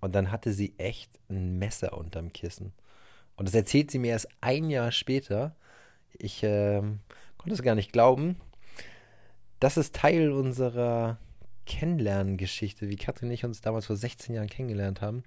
Und 0.00 0.14
dann 0.14 0.30
hatte 0.30 0.52
sie 0.52 0.74
echt 0.78 1.10
ein 1.28 1.58
Messer 1.58 1.96
unterm 1.96 2.32
Kissen. 2.32 2.72
Und 3.36 3.46
das 3.46 3.54
erzählt 3.54 3.90
sie 3.90 3.98
mir 3.98 4.12
erst 4.12 4.28
ein 4.40 4.70
Jahr 4.70 4.92
später. 4.92 5.54
Ich 6.12 6.42
äh, 6.42 6.82
konnte 7.36 7.54
es 7.54 7.62
gar 7.62 7.74
nicht 7.74 7.92
glauben. 7.92 8.36
Das 9.60 9.76
ist 9.76 9.94
Teil 9.94 10.30
unserer 10.30 11.18
Kennenlerngeschichte, 11.66 12.88
wie 12.88 12.96
Katrin 12.96 13.28
und 13.28 13.34
ich 13.34 13.44
uns 13.44 13.60
damals 13.60 13.86
vor 13.86 13.96
16 13.96 14.34
Jahren 14.34 14.48
kennengelernt 14.48 15.00
haben. 15.00 15.22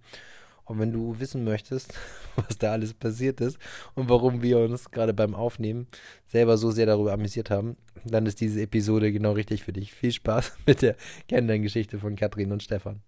Und 0.65 0.79
wenn 0.79 0.91
du 0.91 1.19
wissen 1.19 1.43
möchtest, 1.43 1.93
was 2.35 2.57
da 2.57 2.71
alles 2.71 2.93
passiert 2.93 3.41
ist 3.41 3.57
und 3.95 4.09
warum 4.09 4.41
wir 4.41 4.59
uns 4.59 4.89
gerade 4.91 5.13
beim 5.13 5.35
Aufnehmen 5.35 5.87
selber 6.27 6.57
so 6.57 6.71
sehr 6.71 6.85
darüber 6.85 7.13
amüsiert 7.13 7.49
haben, 7.49 7.77
dann 8.05 8.25
ist 8.25 8.41
diese 8.41 8.61
Episode 8.61 9.11
genau 9.11 9.33
richtig 9.33 9.63
für 9.63 9.73
dich. 9.73 9.93
Viel 9.93 10.11
Spaß 10.11 10.53
mit 10.65 10.81
der 10.81 10.95
Kennenlerngeschichte 11.27 11.99
von 11.99 12.15
Katrin 12.15 12.51
und 12.51 12.63
Stefan. 12.63 13.01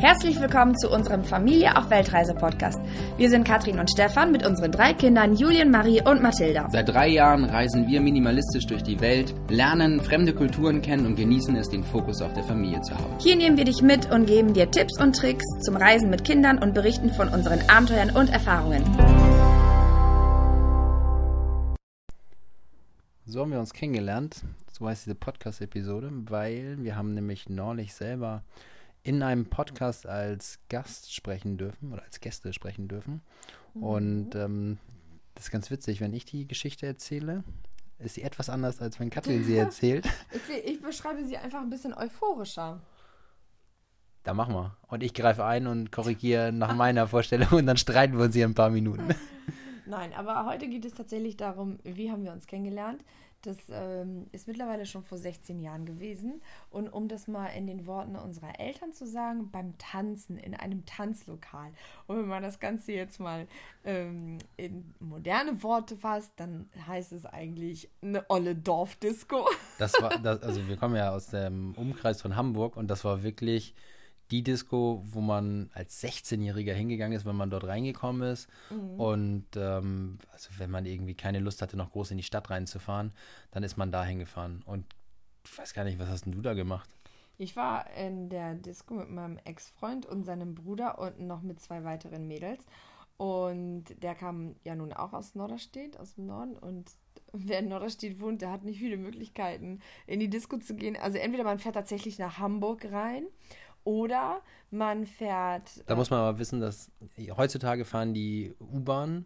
Herzlich 0.00 0.40
willkommen 0.40 0.78
zu 0.78 0.88
unserem 0.90 1.24
Familie 1.24 1.76
auf 1.76 1.90
Weltreise 1.90 2.32
Podcast. 2.32 2.78
Wir 3.16 3.28
sind 3.28 3.42
Katrin 3.42 3.80
und 3.80 3.90
Stefan 3.90 4.30
mit 4.30 4.46
unseren 4.46 4.70
drei 4.70 4.94
Kindern 4.94 5.34
Julien, 5.34 5.72
Marie 5.72 6.00
und 6.00 6.22
Mathilda. 6.22 6.68
Seit 6.70 6.88
drei 6.88 7.08
Jahren 7.08 7.44
reisen 7.44 7.88
wir 7.88 8.00
minimalistisch 8.00 8.66
durch 8.66 8.84
die 8.84 9.00
Welt, 9.00 9.34
lernen 9.50 10.00
fremde 10.00 10.32
Kulturen 10.32 10.82
kennen 10.82 11.04
und 11.04 11.16
genießen 11.16 11.56
es, 11.56 11.68
den 11.68 11.82
Fokus 11.82 12.22
auf 12.22 12.32
der 12.32 12.44
Familie 12.44 12.80
zu 12.82 12.94
haben. 12.94 13.18
Hier 13.18 13.34
nehmen 13.34 13.56
wir 13.56 13.64
dich 13.64 13.82
mit 13.82 14.08
und 14.08 14.26
geben 14.26 14.54
dir 14.54 14.70
Tipps 14.70 15.00
und 15.00 15.16
Tricks 15.16 15.44
zum 15.62 15.74
Reisen 15.74 16.10
mit 16.10 16.24
Kindern 16.24 16.58
und 16.58 16.74
berichten 16.74 17.12
von 17.12 17.28
unseren 17.28 17.68
Abenteuern 17.68 18.10
und 18.10 18.30
Erfahrungen. 18.30 18.84
So 23.26 23.40
haben 23.40 23.50
wir 23.50 23.58
uns 23.58 23.72
kennengelernt. 23.72 24.44
So 24.70 24.86
heißt 24.86 25.06
diese 25.06 25.16
Podcast-Episode, 25.16 26.12
weil 26.12 26.78
wir 26.82 26.94
haben 26.94 27.14
nämlich 27.14 27.48
neulich 27.48 27.94
selber 27.94 28.44
in 29.08 29.22
einem 29.22 29.46
Podcast 29.46 30.06
als 30.06 30.58
Gast 30.68 31.14
sprechen 31.14 31.56
dürfen 31.56 31.94
oder 31.94 32.02
als 32.02 32.20
Gäste 32.20 32.52
sprechen 32.52 32.88
dürfen. 32.88 33.22
Mhm. 33.72 33.82
Und 33.82 34.34
ähm, 34.34 34.78
das 35.34 35.46
ist 35.46 35.50
ganz 35.50 35.70
witzig, 35.70 36.02
wenn 36.02 36.12
ich 36.12 36.26
die 36.26 36.46
Geschichte 36.46 36.84
erzähle, 36.84 37.42
ist 37.98 38.16
sie 38.16 38.22
etwas 38.22 38.50
anders, 38.50 38.82
als 38.82 39.00
wenn 39.00 39.08
Katrin 39.08 39.44
sie 39.44 39.56
erzählt. 39.56 40.06
ich, 40.30 40.72
ich 40.72 40.82
beschreibe 40.82 41.24
sie 41.24 41.38
einfach 41.38 41.62
ein 41.62 41.70
bisschen 41.70 41.94
euphorischer. 41.94 42.82
Da 44.24 44.34
machen 44.34 44.54
wir. 44.54 44.76
Und 44.88 45.02
ich 45.02 45.14
greife 45.14 45.46
ein 45.46 45.66
und 45.66 45.90
korrigiere 45.90 46.52
nach 46.52 46.76
meiner 46.76 47.06
Vorstellung 47.06 47.48
und 47.52 47.64
dann 47.64 47.78
streiten 47.78 48.18
wir 48.18 48.26
uns 48.26 48.34
hier 48.34 48.46
ein 48.46 48.54
paar 48.54 48.68
Minuten. 48.68 49.14
Nein, 49.86 50.12
aber 50.12 50.44
heute 50.44 50.68
geht 50.68 50.84
es 50.84 50.92
tatsächlich 50.92 51.38
darum, 51.38 51.78
wie 51.82 52.10
haben 52.10 52.24
wir 52.24 52.32
uns 52.32 52.46
kennengelernt. 52.46 53.02
Das 53.42 53.56
ähm, 53.70 54.26
ist 54.32 54.48
mittlerweile 54.48 54.84
schon 54.84 55.04
vor 55.04 55.16
16 55.16 55.60
Jahren 55.60 55.86
gewesen. 55.86 56.42
Und 56.70 56.88
um 56.88 57.08
das 57.08 57.28
mal 57.28 57.46
in 57.48 57.66
den 57.66 57.86
Worten 57.86 58.16
unserer 58.16 58.58
Eltern 58.58 58.92
zu 58.92 59.06
sagen, 59.06 59.50
beim 59.50 59.78
Tanzen 59.78 60.38
in 60.38 60.54
einem 60.54 60.84
Tanzlokal. 60.86 61.70
Und 62.06 62.18
wenn 62.18 62.26
man 62.26 62.42
das 62.42 62.58
Ganze 62.58 62.92
jetzt 62.92 63.20
mal 63.20 63.46
ähm, 63.84 64.38
in 64.56 64.92
moderne 64.98 65.62
Worte 65.62 65.96
fasst, 65.96 66.32
dann 66.36 66.68
heißt 66.86 67.12
es 67.12 67.26
eigentlich 67.26 67.88
eine 68.02 68.28
olle 68.28 68.56
Dorfdisco. 68.56 69.48
Das 69.78 69.92
war, 70.02 70.18
das, 70.18 70.42
also 70.42 70.66
wir 70.66 70.76
kommen 70.76 70.96
ja 70.96 71.12
aus 71.12 71.28
dem 71.28 71.74
Umkreis 71.74 72.20
von 72.20 72.34
Hamburg 72.34 72.76
und 72.76 72.88
das 72.88 73.04
war 73.04 73.22
wirklich 73.22 73.74
die 74.30 74.42
Disco, 74.42 75.02
wo 75.04 75.20
man 75.20 75.70
als 75.72 76.02
16-Jähriger 76.02 76.74
hingegangen 76.74 77.16
ist, 77.16 77.24
wenn 77.24 77.36
man 77.36 77.50
dort 77.50 77.64
reingekommen 77.64 78.30
ist. 78.30 78.48
Mhm. 78.70 79.00
Und 79.00 79.46
ähm, 79.56 80.18
also 80.32 80.50
wenn 80.58 80.70
man 80.70 80.84
irgendwie 80.84 81.14
keine 81.14 81.40
Lust 81.40 81.62
hatte, 81.62 81.76
noch 81.76 81.92
groß 81.92 82.10
in 82.10 82.18
die 82.18 82.22
Stadt 82.22 82.50
reinzufahren, 82.50 83.12
dann 83.50 83.62
ist 83.62 83.76
man 83.76 83.90
da 83.90 84.04
hingefahren. 84.04 84.62
Und 84.66 84.84
ich 85.44 85.58
weiß 85.58 85.72
gar 85.72 85.84
nicht, 85.84 85.98
was 85.98 86.08
hast 86.08 86.26
denn 86.26 86.32
du 86.32 86.42
da 86.42 86.54
gemacht? 86.54 86.90
Ich 87.38 87.56
war 87.56 87.88
in 87.92 88.28
der 88.28 88.54
Disco 88.54 88.94
mit 88.94 89.10
meinem 89.10 89.38
Ex-Freund 89.44 90.06
und 90.06 90.24
seinem 90.24 90.54
Bruder 90.54 90.98
und 90.98 91.20
noch 91.20 91.40
mit 91.40 91.60
zwei 91.60 91.84
weiteren 91.84 92.26
Mädels. 92.26 92.64
Und 93.16 93.84
der 94.02 94.14
kam 94.14 94.56
ja 94.64 94.74
nun 94.74 94.92
auch 94.92 95.12
aus 95.12 95.34
Norderstedt, 95.34 95.98
aus 95.98 96.14
dem 96.14 96.26
Norden. 96.26 96.56
Und 96.56 96.90
wer 97.32 97.60
in 97.60 97.68
Norderstedt 97.68 98.20
wohnt, 98.20 98.42
der 98.42 98.50
hat 98.50 98.64
nicht 98.64 98.78
viele 98.78 98.96
Möglichkeiten, 98.96 99.80
in 100.06 100.20
die 100.20 100.30
Disco 100.30 100.58
zu 100.58 100.74
gehen. 100.74 100.96
Also 100.96 101.18
entweder 101.18 101.44
man 101.44 101.58
fährt 101.58 101.74
tatsächlich 101.74 102.18
nach 102.18 102.38
Hamburg 102.38 102.84
rein 102.90 103.26
oder 103.84 104.42
man 104.70 105.06
fährt. 105.06 105.82
Da 105.86 105.94
äh, 105.94 105.96
muss 105.96 106.10
man 106.10 106.20
aber 106.20 106.38
wissen, 106.38 106.60
dass 106.60 106.90
heutzutage 107.36 107.84
fahren 107.84 108.14
die 108.14 108.54
U-Bahn. 108.60 109.24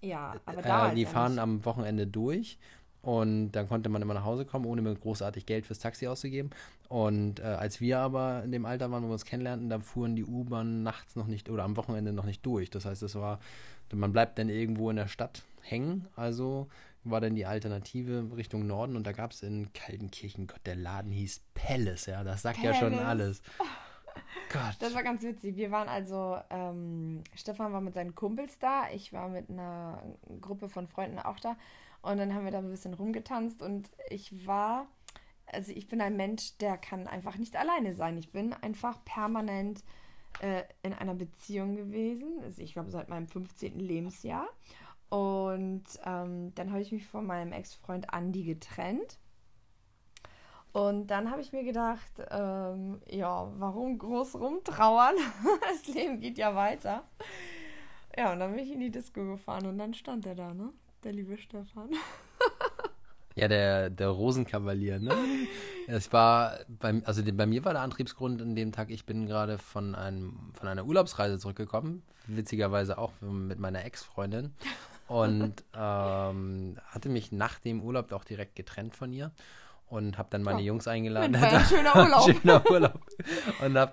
Ja, 0.00 0.36
aber 0.46 0.62
da. 0.62 0.92
Äh, 0.92 0.94
die 0.94 1.06
fahren 1.06 1.38
am 1.38 1.64
Wochenende 1.64 2.06
durch. 2.06 2.58
Und 3.02 3.52
dann 3.52 3.68
konnte 3.68 3.90
man 3.90 4.00
immer 4.00 4.14
nach 4.14 4.24
Hause 4.24 4.46
kommen, 4.46 4.64
ohne 4.64 4.80
mir 4.80 4.94
großartig 4.94 5.44
Geld 5.44 5.66
fürs 5.66 5.78
Taxi 5.78 6.06
auszugeben. 6.06 6.50
Und 6.88 7.40
äh, 7.40 7.42
als 7.42 7.80
wir 7.82 7.98
aber 7.98 8.42
in 8.44 8.50
dem 8.50 8.64
Alter 8.64 8.90
waren, 8.90 9.02
wo 9.02 9.08
wir 9.08 9.12
uns 9.12 9.26
kennenlernten, 9.26 9.68
da 9.68 9.78
fuhren 9.80 10.16
die 10.16 10.24
U-Bahn 10.24 10.82
nachts 10.82 11.14
noch 11.14 11.26
nicht 11.26 11.50
oder 11.50 11.64
am 11.64 11.76
Wochenende 11.76 12.14
noch 12.14 12.24
nicht 12.24 12.46
durch. 12.46 12.70
Das 12.70 12.86
heißt, 12.86 13.02
es 13.02 13.14
war, 13.14 13.40
man 13.92 14.12
bleibt 14.12 14.38
dann 14.38 14.48
irgendwo 14.48 14.88
in 14.88 14.96
der 14.96 15.08
Stadt 15.08 15.42
hängen. 15.60 16.08
Also 16.16 16.68
war 17.04 17.20
dann 17.20 17.34
die 17.34 17.44
Alternative 17.44 18.30
Richtung 18.34 18.66
Norden 18.66 18.96
und 18.96 19.06
da 19.06 19.12
gab 19.12 19.32
es 19.32 19.42
in 19.42 19.70
Kaltenkirchen, 19.74 20.46
Gott, 20.46 20.60
der 20.64 20.76
Laden 20.76 21.12
hieß 21.12 21.42
Palace, 21.52 22.06
ja, 22.06 22.24
das 22.24 22.42
sagt 22.42 22.62
Palace. 22.62 22.80
ja 22.80 22.80
schon 22.80 22.98
alles. 22.98 23.42
Gott. 24.52 24.76
Das 24.80 24.94
war 24.94 25.02
ganz 25.02 25.22
witzig. 25.22 25.56
Wir 25.56 25.70
waren 25.70 25.88
also, 25.88 26.38
ähm, 26.50 27.22
Stefan 27.34 27.72
war 27.72 27.80
mit 27.80 27.94
seinen 27.94 28.14
Kumpels 28.14 28.58
da, 28.58 28.88
ich 28.92 29.12
war 29.12 29.28
mit 29.28 29.50
einer 29.50 30.02
Gruppe 30.40 30.68
von 30.68 30.86
Freunden 30.86 31.18
auch 31.18 31.40
da. 31.40 31.56
Und 32.02 32.18
dann 32.18 32.34
haben 32.34 32.44
wir 32.44 32.52
da 32.52 32.58
ein 32.58 32.70
bisschen 32.70 32.94
rumgetanzt 32.94 33.62
und 33.62 33.88
ich 34.10 34.46
war, 34.46 34.86
also 35.46 35.72
ich 35.72 35.88
bin 35.88 36.00
ein 36.00 36.16
Mensch, 36.16 36.58
der 36.58 36.76
kann 36.76 37.06
einfach 37.06 37.36
nicht 37.36 37.56
alleine 37.56 37.94
sein. 37.94 38.18
Ich 38.18 38.30
bin 38.30 38.52
einfach 38.52 39.02
permanent 39.04 39.82
äh, 40.40 40.64
in 40.82 40.92
einer 40.92 41.14
Beziehung 41.14 41.76
gewesen. 41.76 42.40
Also 42.42 42.60
ich 42.60 42.74
glaube 42.74 42.90
seit 42.90 43.08
meinem 43.08 43.26
15. 43.26 43.78
Lebensjahr. 43.78 44.48
Und 45.08 45.84
ähm, 46.04 46.54
dann 46.54 46.70
habe 46.72 46.82
ich 46.82 46.92
mich 46.92 47.06
von 47.06 47.24
meinem 47.26 47.52
Ex-Freund 47.52 48.08
Andy 48.12 48.44
getrennt. 48.44 49.18
Und 50.74 51.06
dann 51.06 51.30
habe 51.30 51.40
ich 51.40 51.52
mir 51.52 51.62
gedacht, 51.62 52.10
ähm, 52.32 53.00
ja, 53.08 53.48
warum 53.58 53.96
groß 53.96 54.34
rumtrauern? 54.34 55.14
das 55.72 55.94
Leben 55.94 56.18
geht 56.18 56.36
ja 56.36 56.52
weiter. 56.56 57.04
Ja, 58.18 58.32
und 58.32 58.40
dann 58.40 58.50
bin 58.50 58.64
ich 58.64 58.72
in 58.72 58.80
die 58.80 58.90
Disco 58.90 59.24
gefahren 59.24 59.66
und 59.66 59.78
dann 59.78 59.94
stand 59.94 60.26
er 60.26 60.34
da, 60.34 60.52
ne? 60.52 60.70
Der 61.04 61.12
liebe 61.12 61.38
Stefan. 61.38 61.90
ja, 63.36 63.46
der, 63.46 63.88
der 63.88 64.08
Rosenkavalier, 64.08 64.98
ne? 64.98 65.14
Es 65.86 66.12
war, 66.12 66.58
beim, 66.66 67.04
also 67.06 67.22
bei 67.22 67.46
mir 67.46 67.64
war 67.64 67.74
der 67.74 67.82
Antriebsgrund 67.82 68.40
in 68.40 68.56
dem 68.56 68.72
Tag, 68.72 68.90
ich 68.90 69.06
bin 69.06 69.26
gerade 69.26 69.58
von, 69.58 69.94
von 70.54 70.68
einer 70.68 70.86
Urlaubsreise 70.86 71.38
zurückgekommen, 71.38 72.02
witzigerweise 72.26 72.98
auch 72.98 73.12
mit 73.20 73.60
meiner 73.60 73.84
Ex-Freundin 73.84 74.52
und 75.06 75.62
ähm, 75.72 76.78
hatte 76.88 77.08
mich 77.10 77.30
nach 77.30 77.60
dem 77.60 77.80
Urlaub 77.80 78.10
auch 78.10 78.24
direkt 78.24 78.56
getrennt 78.56 78.96
von 78.96 79.12
ihr 79.12 79.30
und 79.86 80.18
habe 80.18 80.28
dann 80.30 80.42
meine 80.42 80.60
ja. 80.60 80.66
Jungs 80.66 80.88
eingeladen. 80.88 81.40
War 81.40 81.52
ein 81.52 81.64
schöner 81.64 81.96
Urlaub. 81.96 82.24
schöner 82.24 82.70
Urlaub. 82.70 83.00
Und 83.64 83.76
habe 83.78 83.92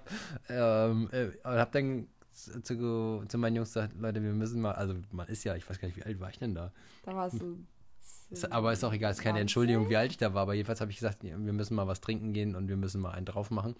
ähm, 0.49 1.09
äh, 1.11 1.29
hab 1.43 1.71
dann 1.71 2.07
zu, 2.31 3.23
zu, 3.27 3.37
meinen 3.37 3.55
Jungs 3.55 3.73
gesagt, 3.73 3.93
Leute, 3.99 4.23
wir 4.23 4.31
müssen 4.31 4.61
mal, 4.61 4.71
also 4.71 4.95
man 5.11 5.27
ist 5.27 5.43
ja, 5.43 5.55
ich 5.55 5.69
weiß 5.69 5.79
gar 5.79 5.87
nicht, 5.87 5.97
wie 5.97 6.03
alt 6.03 6.19
war 6.19 6.29
ich 6.29 6.39
denn 6.39 6.55
da? 6.55 6.71
Da 7.03 7.15
warst 7.15 7.41
du 7.41 7.57
ist, 8.31 8.51
aber 8.51 8.71
ist 8.71 8.83
auch 8.83 8.93
egal, 8.93 9.11
ist 9.11 9.21
keine 9.21 9.39
Entschuldigung, 9.39 9.89
wie 9.89 9.97
alt 9.97 10.11
ich 10.11 10.17
da 10.17 10.33
war. 10.33 10.43
Aber 10.43 10.53
jedenfalls 10.53 10.79
habe 10.79 10.89
ich 10.91 10.97
gesagt, 10.97 11.19
wir 11.23 11.53
müssen 11.53 11.75
mal 11.75 11.87
was 11.87 11.99
trinken 11.99 12.31
gehen 12.33 12.55
und 12.55 12.69
wir 12.69 12.77
müssen 12.77 13.01
mal 13.01 13.11
einen 13.11 13.25
drauf 13.25 13.51
machen. 13.51 13.75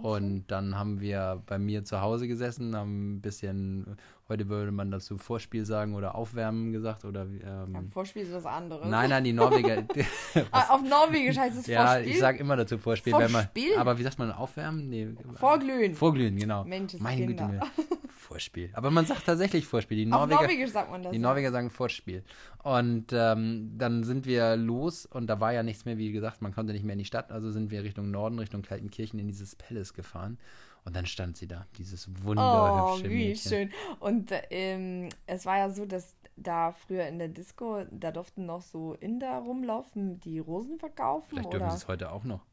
Und 0.00 0.44
dann 0.48 0.76
haben 0.76 1.00
wir 1.00 1.42
bei 1.46 1.58
mir 1.58 1.84
zu 1.84 2.00
Hause 2.00 2.28
gesessen, 2.28 2.76
haben 2.76 3.14
ein 3.14 3.20
bisschen, 3.20 3.96
heute 4.28 4.48
würde 4.48 4.72
man 4.72 4.90
dazu 4.90 5.16
Vorspiel 5.16 5.64
sagen 5.64 5.94
oder 5.94 6.14
Aufwärmen 6.14 6.72
gesagt. 6.72 7.04
Oder, 7.04 7.22
ähm, 7.22 7.72
ja, 7.74 7.82
Vorspiel 7.90 8.22
ist 8.22 8.34
was 8.34 8.46
anderes. 8.46 8.86
Nein, 8.88 9.10
nein, 9.10 9.24
die 9.24 9.32
Norweger. 9.32 9.84
Ah, 10.50 10.74
auf 10.74 10.82
Norwegisch 10.82 11.36
heißt 11.36 11.58
es 11.58 11.66
Vorspiel. 11.66 11.74
Ja, 11.74 12.00
ich 12.00 12.18
sage 12.18 12.38
immer 12.38 12.56
dazu 12.56 12.78
Vorspiel. 12.78 13.12
Vorspiel? 13.12 13.70
Man, 13.70 13.80
aber 13.80 13.98
wie 13.98 14.02
sagt 14.02 14.18
man 14.18 14.30
Aufwärmen? 14.32 14.88
Nee, 14.88 15.08
Vorglühen. 15.34 15.94
Vorglühen, 15.94 16.36
genau. 16.36 16.64
Mensch, 16.64 16.94
Meine 16.98 17.26
Kinder. 17.26 17.48
Güte, 17.76 17.88
Vorspiel. 18.28 18.70
Aber 18.74 18.90
man 18.90 19.06
sagt 19.06 19.24
tatsächlich 19.24 19.64
Vorspiel. 19.64 19.96
Die 19.96 20.04
Norweger, 20.04 20.36
Auf 20.36 20.42
Norwegisch 20.42 20.70
sagt 20.70 20.90
man 20.90 21.02
das. 21.02 21.12
Die 21.12 21.18
Norweger 21.18 21.50
sagen 21.50 21.70
Vorspiel. 21.70 22.22
Und 22.62 23.06
ähm, 23.12 23.72
dann 23.78 24.04
sind 24.04 24.26
wir 24.26 24.56
los 24.56 25.06
und 25.06 25.28
da 25.28 25.40
war 25.40 25.54
ja 25.54 25.62
nichts 25.62 25.86
mehr, 25.86 25.96
wie 25.96 26.12
gesagt, 26.12 26.42
man 26.42 26.54
konnte 26.54 26.74
nicht 26.74 26.84
mehr 26.84 26.92
in 26.92 26.98
die 26.98 27.06
Stadt, 27.06 27.32
also 27.32 27.50
sind 27.50 27.70
wir 27.70 27.82
Richtung 27.84 28.10
Norden, 28.10 28.38
Richtung 28.38 28.60
Kaltenkirchen 28.60 29.18
in 29.18 29.28
dieses 29.28 29.56
Palace 29.56 29.94
gefahren. 29.94 30.38
Und 30.84 30.94
dann 30.94 31.06
stand 31.06 31.36
sie 31.36 31.46
da, 31.46 31.66
dieses 31.76 32.08
wunderhübsche 32.22 33.06
oh, 33.06 33.10
wie 33.10 33.28
Mädchen. 33.28 33.50
schön. 33.50 33.70
Und 33.98 34.32
ähm, 34.50 35.08
es 35.26 35.44
war 35.46 35.58
ja 35.58 35.70
so, 35.70 35.86
dass 35.86 36.14
da 36.36 36.72
früher 36.72 37.06
in 37.06 37.18
der 37.18 37.28
Disco, 37.28 37.84
da 37.90 38.12
durften 38.12 38.46
noch 38.46 38.62
so 38.62 38.94
Inder 38.94 39.38
rumlaufen, 39.38 40.20
die 40.20 40.38
Rosen 40.38 40.78
verkaufen. 40.78 41.26
Vielleicht 41.30 41.52
dürfen 41.52 41.70
sie 41.70 41.76
es 41.76 41.88
heute 41.88 42.12
auch 42.12 42.24
noch. 42.24 42.44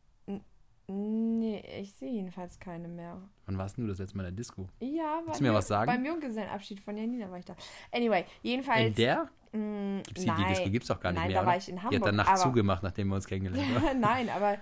Nee, 0.88 1.55
ich 1.80 1.94
sehe 1.94 2.12
jedenfalls 2.12 2.60
keine 2.60 2.88
mehr. 2.88 3.22
Wann 3.46 3.58
warst 3.58 3.78
du 3.78 3.88
das 3.88 4.00
letzte 4.00 4.18
Mal 4.18 4.24
in 4.24 4.36
der 4.36 4.38
Disco? 4.38 4.68
Ja, 4.80 5.22
Willst 5.26 5.40
du 5.40 5.44
mir 5.44 5.54
was 5.54 5.68
sagen? 5.68 5.92
Beim 5.92 6.06
Junggesellenabschied 6.06 6.80
von 6.80 6.98
Janina 6.98 7.30
war 7.30 7.38
ich 7.38 7.46
da. 7.46 7.56
Anyway, 7.92 8.26
jedenfalls. 8.42 8.88
In 8.88 8.96
der? 8.96 9.30
Mh, 9.52 9.60
mm, 9.60 10.04
gibt's 10.04 10.22
die, 10.22 10.28
nein, 10.28 10.38
die 10.38 10.54
Disco 10.54 10.70
gibt's 10.70 10.88
doch 10.88 11.00
gar 11.00 11.12
nicht 11.12 11.22
nein, 11.22 11.32
mehr. 11.32 11.42
da 11.42 11.48
war 11.48 11.58
ich 11.58 11.70
in 11.70 11.78
Hamburg. 11.78 11.92
Die 11.92 11.98
hat 11.98 12.08
dann 12.08 12.16
nachts 12.16 12.42
zugemacht, 12.42 12.84
nachdem 12.84 13.08
wir 13.10 13.16
uns 13.16 13.28
kennengelernt 13.28 13.82
haben. 13.82 14.00
nein, 14.00 14.30
aber 14.30 14.58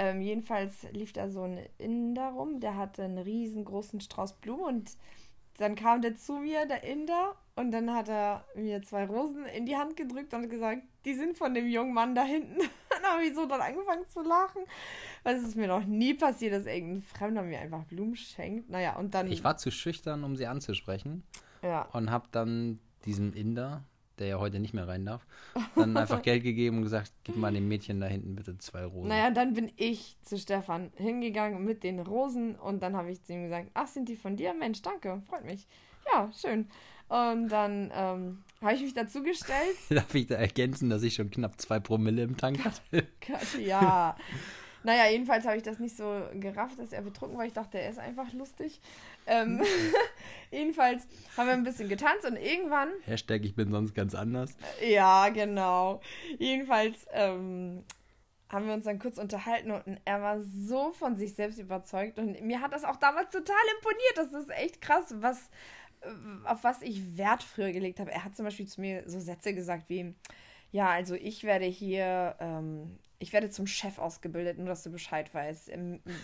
Ähm, 0.00 0.20
jedenfalls 0.20 0.86
lief 0.92 1.12
da 1.12 1.28
so 1.28 1.42
ein 1.42 1.58
Inder 1.76 2.28
rum, 2.28 2.60
der 2.60 2.76
hatte 2.76 3.02
einen 3.02 3.18
riesengroßen 3.18 4.00
Strauß 4.00 4.34
Blumen 4.34 4.64
und 4.64 4.90
dann 5.56 5.74
kam 5.74 6.02
der 6.02 6.14
zu 6.14 6.34
mir, 6.34 6.66
der 6.66 6.84
Inder, 6.84 7.34
und 7.56 7.72
dann 7.72 7.92
hat 7.92 8.08
er 8.08 8.44
mir 8.54 8.80
zwei 8.82 9.04
Rosen 9.06 9.44
in 9.46 9.66
die 9.66 9.76
Hand 9.76 9.96
gedrückt 9.96 10.32
und 10.32 10.48
gesagt, 10.48 10.82
die 11.04 11.14
sind 11.14 11.36
von 11.36 11.52
dem 11.52 11.66
jungen 11.66 11.92
Mann 11.92 12.14
da 12.14 12.22
hinten. 12.22 12.60
habe 13.12 13.24
ich 13.24 13.34
so 13.34 13.46
dann 13.46 13.60
angefangen 13.60 14.06
zu 14.08 14.22
lachen. 14.22 14.62
Weil 15.22 15.36
es 15.36 15.42
ist 15.42 15.56
mir 15.56 15.68
noch 15.68 15.84
nie 15.84 16.14
passiert, 16.14 16.52
dass 16.52 16.66
irgendein 16.66 17.02
Fremder 17.02 17.42
mir 17.42 17.60
einfach 17.60 17.84
Blumen 17.84 18.16
schenkt. 18.16 18.70
Naja, 18.70 18.96
und 18.96 19.14
dann. 19.14 19.30
Ich 19.30 19.44
war 19.44 19.56
zu 19.56 19.70
schüchtern, 19.70 20.24
um 20.24 20.36
sie 20.36 20.46
anzusprechen. 20.46 21.22
Ja. 21.62 21.82
Und 21.92 22.10
habe 22.10 22.28
dann 22.30 22.78
diesem 23.04 23.32
Inder, 23.32 23.84
der 24.18 24.26
ja 24.26 24.38
heute 24.38 24.58
nicht 24.58 24.74
mehr 24.74 24.88
rein 24.88 25.06
darf, 25.06 25.26
dann 25.74 25.96
einfach 25.96 26.22
Geld 26.22 26.42
gegeben 26.42 26.78
und 26.78 26.82
gesagt, 26.82 27.12
gib 27.24 27.36
mal 27.36 27.52
dem 27.52 27.68
Mädchen 27.68 28.00
da 28.00 28.06
hinten 28.06 28.34
bitte 28.34 28.58
zwei 28.58 28.84
Rosen. 28.84 29.08
Naja, 29.08 29.30
dann 29.30 29.54
bin 29.54 29.70
ich 29.76 30.16
zu 30.22 30.38
Stefan 30.38 30.90
hingegangen 30.96 31.64
mit 31.64 31.84
den 31.84 32.00
Rosen 32.00 32.56
und 32.56 32.82
dann 32.82 32.96
habe 32.96 33.10
ich 33.10 33.22
zu 33.22 33.32
ihm 33.32 33.44
gesagt, 33.44 33.70
ach, 33.74 33.86
sind 33.86 34.08
die 34.08 34.16
von 34.16 34.36
dir? 34.36 34.54
Mensch, 34.54 34.82
danke, 34.82 35.22
freut 35.28 35.44
mich. 35.44 35.66
Ja, 36.12 36.30
schön. 36.32 36.68
Und 37.08 37.48
dann 37.48 37.90
ähm, 37.94 38.38
habe 38.60 38.74
ich 38.74 38.82
mich 38.82 38.94
dazu 38.94 39.22
gestellt. 39.22 39.76
Darf 39.90 40.14
ich 40.14 40.26
da 40.26 40.34
ergänzen, 40.36 40.90
dass 40.90 41.02
ich 41.02 41.14
schon 41.14 41.30
knapp 41.30 41.60
zwei 41.60 41.80
Promille 41.80 42.22
im 42.22 42.36
Tank 42.36 42.64
hatte? 42.64 43.06
ja. 43.60 44.16
Naja, 44.84 45.10
jedenfalls 45.10 45.44
habe 45.44 45.56
ich 45.56 45.62
das 45.62 45.80
nicht 45.80 45.96
so 45.96 46.22
gerafft, 46.34 46.78
dass 46.78 46.92
er 46.92 47.02
betrunken 47.02 47.36
war. 47.36 47.44
Ich 47.44 47.52
dachte, 47.52 47.78
er 47.78 47.90
ist 47.90 47.98
einfach 47.98 48.32
lustig. 48.32 48.80
Ähm, 49.26 49.62
jedenfalls 50.50 51.06
haben 51.36 51.46
wir 51.46 51.52
ein 51.54 51.64
bisschen 51.64 51.88
getanzt 51.88 52.24
und 52.24 52.36
irgendwann. 52.36 52.88
Hashtag, 53.04 53.44
ich 53.44 53.54
bin 53.54 53.70
sonst 53.70 53.94
ganz 53.94 54.14
anders. 54.14 54.56
Ja, 54.86 55.28
genau. 55.30 56.00
Jedenfalls 56.38 57.06
ähm, 57.12 57.84
haben 58.48 58.66
wir 58.66 58.74
uns 58.74 58.84
dann 58.84 58.98
kurz 58.98 59.18
unterhalten 59.18 59.72
und 59.72 60.00
er 60.04 60.22
war 60.22 60.40
so 60.42 60.92
von 60.92 61.16
sich 61.16 61.34
selbst 61.34 61.58
überzeugt 61.58 62.18
und 62.18 62.40
mir 62.40 62.60
hat 62.60 62.72
das 62.72 62.84
auch 62.84 62.96
damals 62.96 63.30
total 63.30 63.56
imponiert. 63.76 64.16
Das 64.16 64.32
ist 64.32 64.50
echt 64.50 64.80
krass, 64.80 65.14
was, 65.18 65.50
auf 66.44 66.64
was 66.64 66.82
ich 66.82 67.16
Wert 67.16 67.42
früher 67.42 67.72
gelegt 67.72 68.00
habe. 68.00 68.12
Er 68.12 68.24
hat 68.24 68.36
zum 68.36 68.44
Beispiel 68.44 68.66
zu 68.66 68.80
mir 68.80 69.02
so 69.06 69.20
Sätze 69.20 69.54
gesagt 69.54 69.88
wie, 69.88 70.14
ja, 70.70 70.88
also 70.88 71.14
ich 71.14 71.44
werde 71.44 71.64
hier 71.64 72.36
ähm, 72.40 72.98
ich 73.20 73.32
werde 73.32 73.50
zum 73.50 73.66
Chef 73.66 73.98
ausgebildet, 73.98 74.58
nur 74.58 74.68
dass 74.68 74.84
du 74.84 74.90
Bescheid 74.90 75.32
weißt. 75.34 75.70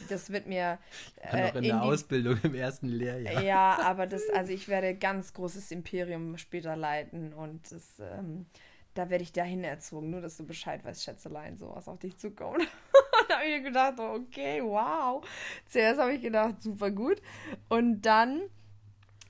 Das 0.09 0.31
wird 0.31 0.47
mir. 0.47 0.79
Äh, 1.21 1.43
noch 1.43 1.51
in, 1.51 1.57
in 1.57 1.63
der 1.63 1.63
die... 1.63 1.73
Ausbildung 1.73 2.39
im 2.43 2.55
ersten 2.55 2.89
Lehrjahr. 2.89 3.43
Ja, 3.43 3.79
aber 3.83 4.07
das, 4.07 4.23
also 4.33 4.53
ich 4.53 4.69
werde 4.69 4.95
ganz 4.95 5.33
großes 5.33 5.71
Imperium 5.73 6.39
später 6.39 6.77
leiten 6.77 7.33
und 7.33 7.71
das, 7.73 7.99
ähm, 7.99 8.47
da 8.95 9.11
werde 9.11 9.25
ich 9.25 9.33
dahin 9.33 9.65
erzogen, 9.65 10.11
nur 10.11 10.21
dass 10.21 10.37
du 10.37 10.47
Bescheid 10.47 10.85
weißt, 10.85 11.03
Schätzelein, 11.03 11.57
sowas 11.57 11.89
auf 11.89 11.99
dich 11.99 12.17
zukommt. 12.17 12.59
und 12.61 13.29
da 13.29 13.39
habe 13.39 13.47
ich 13.47 13.65
gedacht, 13.65 13.99
okay, 13.99 14.63
wow. 14.63 15.27
Zuerst 15.67 16.01
habe 16.01 16.15
ich 16.15 16.23
gedacht, 16.23 16.63
super 16.63 16.93
gut. 16.93 17.21
Und 17.69 18.03
dann 18.03 18.43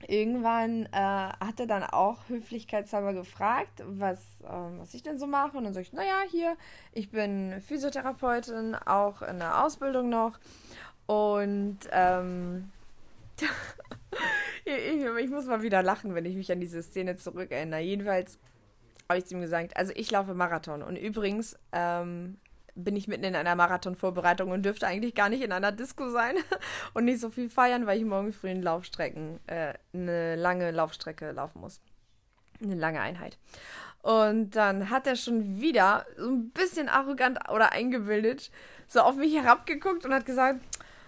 irgendwann 0.07 0.85
äh, 0.87 0.97
hat 0.97 1.59
er 1.59 1.67
dann 1.67 1.83
auch 1.83 2.27
höflichkeitshalber 2.27 3.13
gefragt, 3.13 3.83
was, 3.85 4.19
ähm, 4.43 4.79
was 4.79 4.93
ich 4.93 5.03
denn 5.03 5.17
so 5.17 5.27
mache. 5.27 5.57
Und 5.57 5.63
dann 5.63 5.73
sage 5.73 5.87
ich, 5.87 5.93
naja, 5.93 6.21
hier, 6.29 6.57
ich 6.91 7.09
bin 7.09 7.61
Physiotherapeutin, 7.61 8.75
auch 8.75 9.21
in 9.21 9.39
der 9.39 9.63
Ausbildung 9.63 10.09
noch. 10.09 10.39
Und 11.05 11.79
ähm, 11.91 12.71
ich, 14.65 15.05
ich, 15.23 15.29
muss 15.29 15.45
mal 15.45 15.61
wieder 15.61 15.83
lachen, 15.83 16.15
wenn 16.15 16.25
ich 16.25 16.35
mich 16.35 16.51
an 16.51 16.59
diese 16.59 16.81
Szene 16.81 17.15
zurückerinnere. 17.15 17.81
Jedenfalls 17.81 18.39
habe 19.09 19.19
ich 19.19 19.25
zu 19.25 19.35
ihm 19.35 19.41
gesagt, 19.41 19.77
also 19.77 19.93
ich 19.95 20.11
laufe 20.11 20.33
Marathon. 20.33 20.81
Und 20.81 20.95
übrigens, 20.95 21.57
ähm, 21.71 22.37
bin 22.75 22.95
ich 22.95 23.07
mitten 23.07 23.23
in 23.23 23.35
einer 23.35 23.55
Marathonvorbereitung 23.55 24.51
und 24.51 24.63
dürfte 24.63 24.87
eigentlich 24.87 25.15
gar 25.15 25.29
nicht 25.29 25.41
in 25.41 25.51
einer 25.51 25.71
Disco 25.71 26.09
sein 26.09 26.35
und 26.93 27.05
nicht 27.05 27.19
so 27.19 27.29
viel 27.29 27.49
feiern, 27.49 27.87
weil 27.87 27.97
ich 27.97 28.05
morgen 28.05 28.33
früh 28.33 28.49
in 28.49 28.61
Laufstrecken, 28.61 29.39
äh, 29.47 29.73
eine 29.93 30.35
lange 30.35 30.71
Laufstrecke 30.71 31.31
laufen 31.31 31.61
muss. 31.61 31.79
Eine 32.61 32.75
lange 32.75 33.01
Einheit. 33.01 33.37
Und 34.01 34.51
dann 34.55 34.89
hat 34.91 35.07
er 35.07 35.15
schon 35.15 35.59
wieder 35.59 36.05
so 36.15 36.29
ein 36.29 36.51
bisschen 36.51 36.89
arrogant 36.89 37.39
oder 37.49 37.71
eingebildet 37.71 38.51
so 38.87 38.99
auf 38.99 39.15
mich 39.15 39.35
herabgeguckt 39.35 40.05
und 40.05 40.13
hat 40.13 40.25
gesagt, 40.25 40.59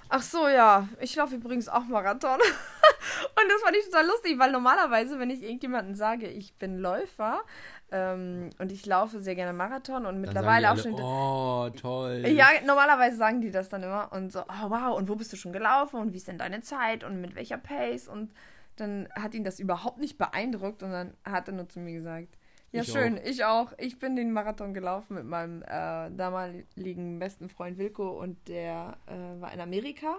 ach 0.09 0.21
so, 0.21 0.47
ja, 0.47 0.87
ich 0.99 1.15
laufe 1.15 1.35
übrigens 1.35 1.69
auch 1.69 1.85
Marathon. 1.85 2.39
und 2.39 3.49
das 3.49 3.61
fand 3.63 3.75
ich 3.75 3.85
total 3.85 4.07
lustig, 4.07 4.39
weil 4.39 4.51
normalerweise, 4.51 5.19
wenn 5.19 5.29
ich 5.29 5.43
irgendjemanden 5.43 5.95
sage, 5.95 6.27
ich 6.27 6.55
bin 6.55 6.77
Läufer, 6.77 7.43
ähm, 7.89 8.49
und 8.59 8.71
ich 8.71 8.85
laufe 8.85 9.21
sehr 9.21 9.35
gerne 9.35 9.53
Marathon 9.53 10.05
und 10.05 10.19
mittlerweile 10.19 10.71
auch 10.71 10.77
schon. 10.77 10.93
Oh, 10.93 11.69
toll. 11.69 12.25
Ja, 12.27 12.47
normalerweise 12.65 13.15
sagen 13.15 13.39
die 13.39 13.51
das 13.51 13.69
dann 13.69 13.83
immer 13.83 14.11
und 14.11 14.31
so, 14.31 14.41
oh 14.41 14.69
wow, 14.69 14.97
und 14.97 15.07
wo 15.07 15.15
bist 15.15 15.31
du 15.31 15.37
schon 15.37 15.53
gelaufen 15.53 15.97
und 15.99 16.11
wie 16.11 16.17
ist 16.17 16.27
denn 16.27 16.37
deine 16.37 16.61
Zeit 16.61 17.05
und 17.05 17.21
mit 17.21 17.35
welcher 17.35 17.57
Pace? 17.57 18.09
Und 18.09 18.33
dann 18.75 19.07
hat 19.15 19.33
ihn 19.33 19.45
das 19.45 19.59
überhaupt 19.59 19.99
nicht 19.99 20.17
beeindruckt 20.17 20.83
und 20.83 20.91
dann 20.91 21.13
hat 21.23 21.47
er 21.47 21.53
nur 21.53 21.69
zu 21.69 21.79
mir 21.79 21.93
gesagt, 21.93 22.36
ja, 22.71 22.81
ich 22.81 22.91
schön, 22.91 23.17
auch. 23.17 23.23
ich 23.23 23.45
auch. 23.45 23.73
Ich 23.77 23.99
bin 23.99 24.15
den 24.15 24.31
Marathon 24.31 24.73
gelaufen 24.73 25.15
mit 25.15 25.25
meinem 25.25 25.61
äh, 25.63 26.11
damaligen 26.11 27.19
besten 27.19 27.49
Freund 27.49 27.77
Wilko 27.77 28.09
und 28.09 28.47
der 28.47 28.97
äh, 29.07 29.41
war 29.41 29.53
in 29.53 29.61
Amerika. 29.61 30.17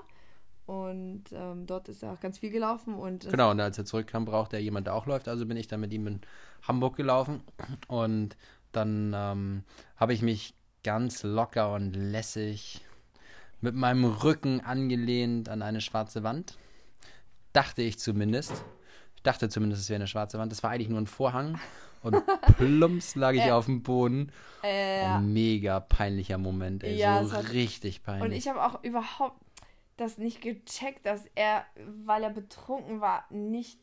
Und 0.67 1.25
ähm, 1.33 1.67
dort 1.67 1.89
ist 1.89 2.03
er 2.03 2.13
auch 2.13 2.21
ganz 2.21 2.39
viel 2.39 2.51
gelaufen. 2.51 2.95
Und 2.95 3.29
genau, 3.31 3.53
und 3.53 3.61
als 3.61 3.79
er 3.79 3.87
zurückkam, 3.87 4.27
brauchte 4.27 4.57
er 4.57 4.63
jemanden, 4.63 4.85
der 4.85 4.95
auch 4.95 5.07
läuft. 5.07 5.27
Also 5.27 5.47
bin 5.47 5.57
ich 5.57 5.67
dann 5.67 5.81
mit 5.81 5.93
ihm 5.95 6.07
in 6.07 6.21
Hamburg 6.63 6.97
gelaufen. 6.97 7.43
Und 7.89 8.37
dann 8.73 9.13
ähm, 9.17 9.65
habe 9.97 10.13
ich 10.13 10.21
mich 10.21 10.55
ganz 10.85 11.23
locker 11.23 11.73
und 11.73 11.95
lässig 11.95 12.85
mit 13.61 13.75
meinem 13.75 14.05
Rücken 14.05 14.61
angelehnt 14.61 15.49
an 15.49 15.63
eine 15.63 15.81
schwarze 15.81 16.23
Wand. 16.23 16.59
Dachte 17.53 17.83
ich 17.83 17.99
zumindest. 17.99 18.53
Ich 19.17 19.23
dachte 19.23 19.49
zumindest, 19.49 19.83
es 19.83 19.89
wäre 19.89 19.97
eine 19.97 20.07
schwarze 20.07 20.39
Wand. 20.39 20.53
Das 20.53 20.63
war 20.63 20.71
eigentlich 20.71 20.91
nur 20.91 21.01
ein 21.01 21.07
Vorhang. 21.07 21.59
Und 22.03 22.23
plumps 22.57 23.15
lag 23.15 23.33
ich 23.33 23.47
äh, 23.47 23.51
auf 23.51 23.67
dem 23.67 23.83
Boden. 23.83 24.33
Äh, 24.63 25.05
ein 25.05 25.33
mega 25.33 25.81
peinlicher 25.81 26.39
Moment, 26.39 26.85
ey. 26.85 26.97
Ja, 26.97 27.25
so 27.25 27.37
richtig 27.37 28.03
peinlich. 28.03 28.25
Und 28.25 28.33
ich 28.33 28.49
habe 28.49 28.63
auch 28.65 28.83
überhaupt 28.83 29.41
das 29.97 30.19
nicht 30.19 30.41
gecheckt, 30.41 31.07
dass 31.07 31.25
er, 31.35 31.65
weil 32.05 32.23
er 32.23 32.31
betrunken 32.31 33.01
war, 33.01 33.25
nicht 33.31 33.81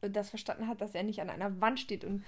das 0.00 0.30
verstanden 0.30 0.68
hat, 0.68 0.80
dass 0.80 0.94
er 0.94 1.02
nicht 1.02 1.20
an 1.20 1.30
einer 1.30 1.60
Wand 1.60 1.80
steht. 1.80 2.04
Und 2.04 2.24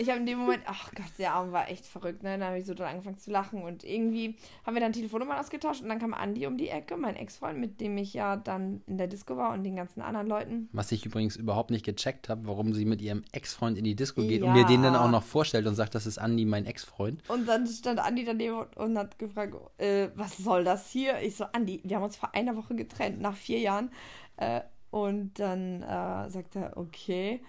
ich 0.00 0.08
habe 0.08 0.20
in 0.20 0.26
dem 0.26 0.38
Moment, 0.38 0.62
ach 0.64 0.90
Gott, 0.94 1.12
der 1.18 1.34
Arm 1.34 1.52
war 1.52 1.68
echt 1.68 1.84
verrückt. 1.84 2.22
Ne? 2.22 2.38
Dann 2.38 2.48
habe 2.48 2.58
ich 2.58 2.64
so 2.64 2.72
dann 2.72 2.88
angefangen 2.88 3.18
zu 3.18 3.30
lachen. 3.30 3.62
Und 3.62 3.84
irgendwie 3.84 4.34
haben 4.64 4.74
wir 4.74 4.80
dann 4.80 4.94
Telefonnummern 4.94 5.38
ausgetauscht. 5.38 5.82
Und 5.82 5.90
dann 5.90 5.98
kam 5.98 6.14
Andi 6.14 6.46
um 6.46 6.56
die 6.56 6.68
Ecke, 6.68 6.96
mein 6.96 7.16
Ex-Freund, 7.16 7.58
mit 7.58 7.82
dem 7.82 7.98
ich 7.98 8.14
ja 8.14 8.36
dann 8.36 8.80
in 8.86 8.96
der 8.96 9.08
Disco 9.08 9.36
war 9.36 9.52
und 9.52 9.62
den 9.62 9.76
ganzen 9.76 10.00
anderen 10.00 10.26
Leuten. 10.26 10.70
Was 10.72 10.90
ich 10.90 11.04
übrigens 11.04 11.36
überhaupt 11.36 11.70
nicht 11.70 11.84
gecheckt 11.84 12.30
habe, 12.30 12.46
warum 12.46 12.72
sie 12.72 12.86
mit 12.86 13.02
ihrem 13.02 13.22
Ex-Freund 13.32 13.76
in 13.76 13.84
die 13.84 13.94
Disco 13.94 14.22
geht 14.22 14.40
ja. 14.40 14.46
und 14.46 14.54
mir 14.54 14.64
den 14.64 14.82
dann 14.82 14.96
auch 14.96 15.10
noch 15.10 15.22
vorstellt 15.22 15.66
und 15.66 15.74
sagt, 15.74 15.94
das 15.94 16.06
ist 16.06 16.16
Andi, 16.16 16.46
mein 16.46 16.64
Ex-Freund. 16.64 17.22
Und 17.28 17.46
dann 17.46 17.66
stand 17.66 18.00
Andi 18.00 18.24
daneben 18.24 18.62
und 18.76 18.96
hat 18.96 19.18
gefragt, 19.18 19.54
äh, 19.76 20.08
was 20.14 20.38
soll 20.38 20.64
das 20.64 20.88
hier? 20.90 21.20
Ich 21.20 21.36
so, 21.36 21.44
Andi, 21.52 21.82
wir 21.84 21.96
haben 21.96 22.04
uns 22.04 22.16
vor 22.16 22.34
einer 22.34 22.56
Woche 22.56 22.74
getrennt, 22.74 23.20
nach 23.20 23.36
vier 23.36 23.58
Jahren. 23.58 23.90
Äh, 24.38 24.62
und 24.90 25.38
dann 25.38 25.82
äh, 25.82 26.30
sagt 26.30 26.56
er, 26.56 26.76
okay. 26.76 27.42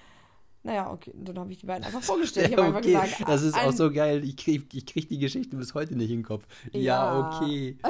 Naja, 0.64 0.92
okay, 0.92 1.12
dann 1.16 1.40
habe 1.40 1.52
ich 1.52 1.60
die 1.60 1.66
beiden 1.66 1.84
einfach 1.84 2.02
vorgestellt. 2.04 2.52
Ich 2.52 2.58
habe 2.58 2.76
okay. 2.76 2.96
einfach 2.96 3.10
gesagt, 3.10 3.30
das 3.30 3.42
ist 3.42 3.56
auch 3.56 3.72
so 3.72 3.92
geil. 3.92 4.24
Ich 4.24 4.38
kriege 4.38 4.66
ich 4.74 4.86
krieg 4.86 5.10
die 5.10 5.18
Geschichte 5.18 5.56
bis 5.56 5.74
heute 5.74 5.96
nicht 5.96 6.12
in 6.12 6.20
den 6.20 6.26
Kopf. 6.26 6.46
Ja, 6.72 6.80
ja 6.80 7.40
okay. 7.40 7.78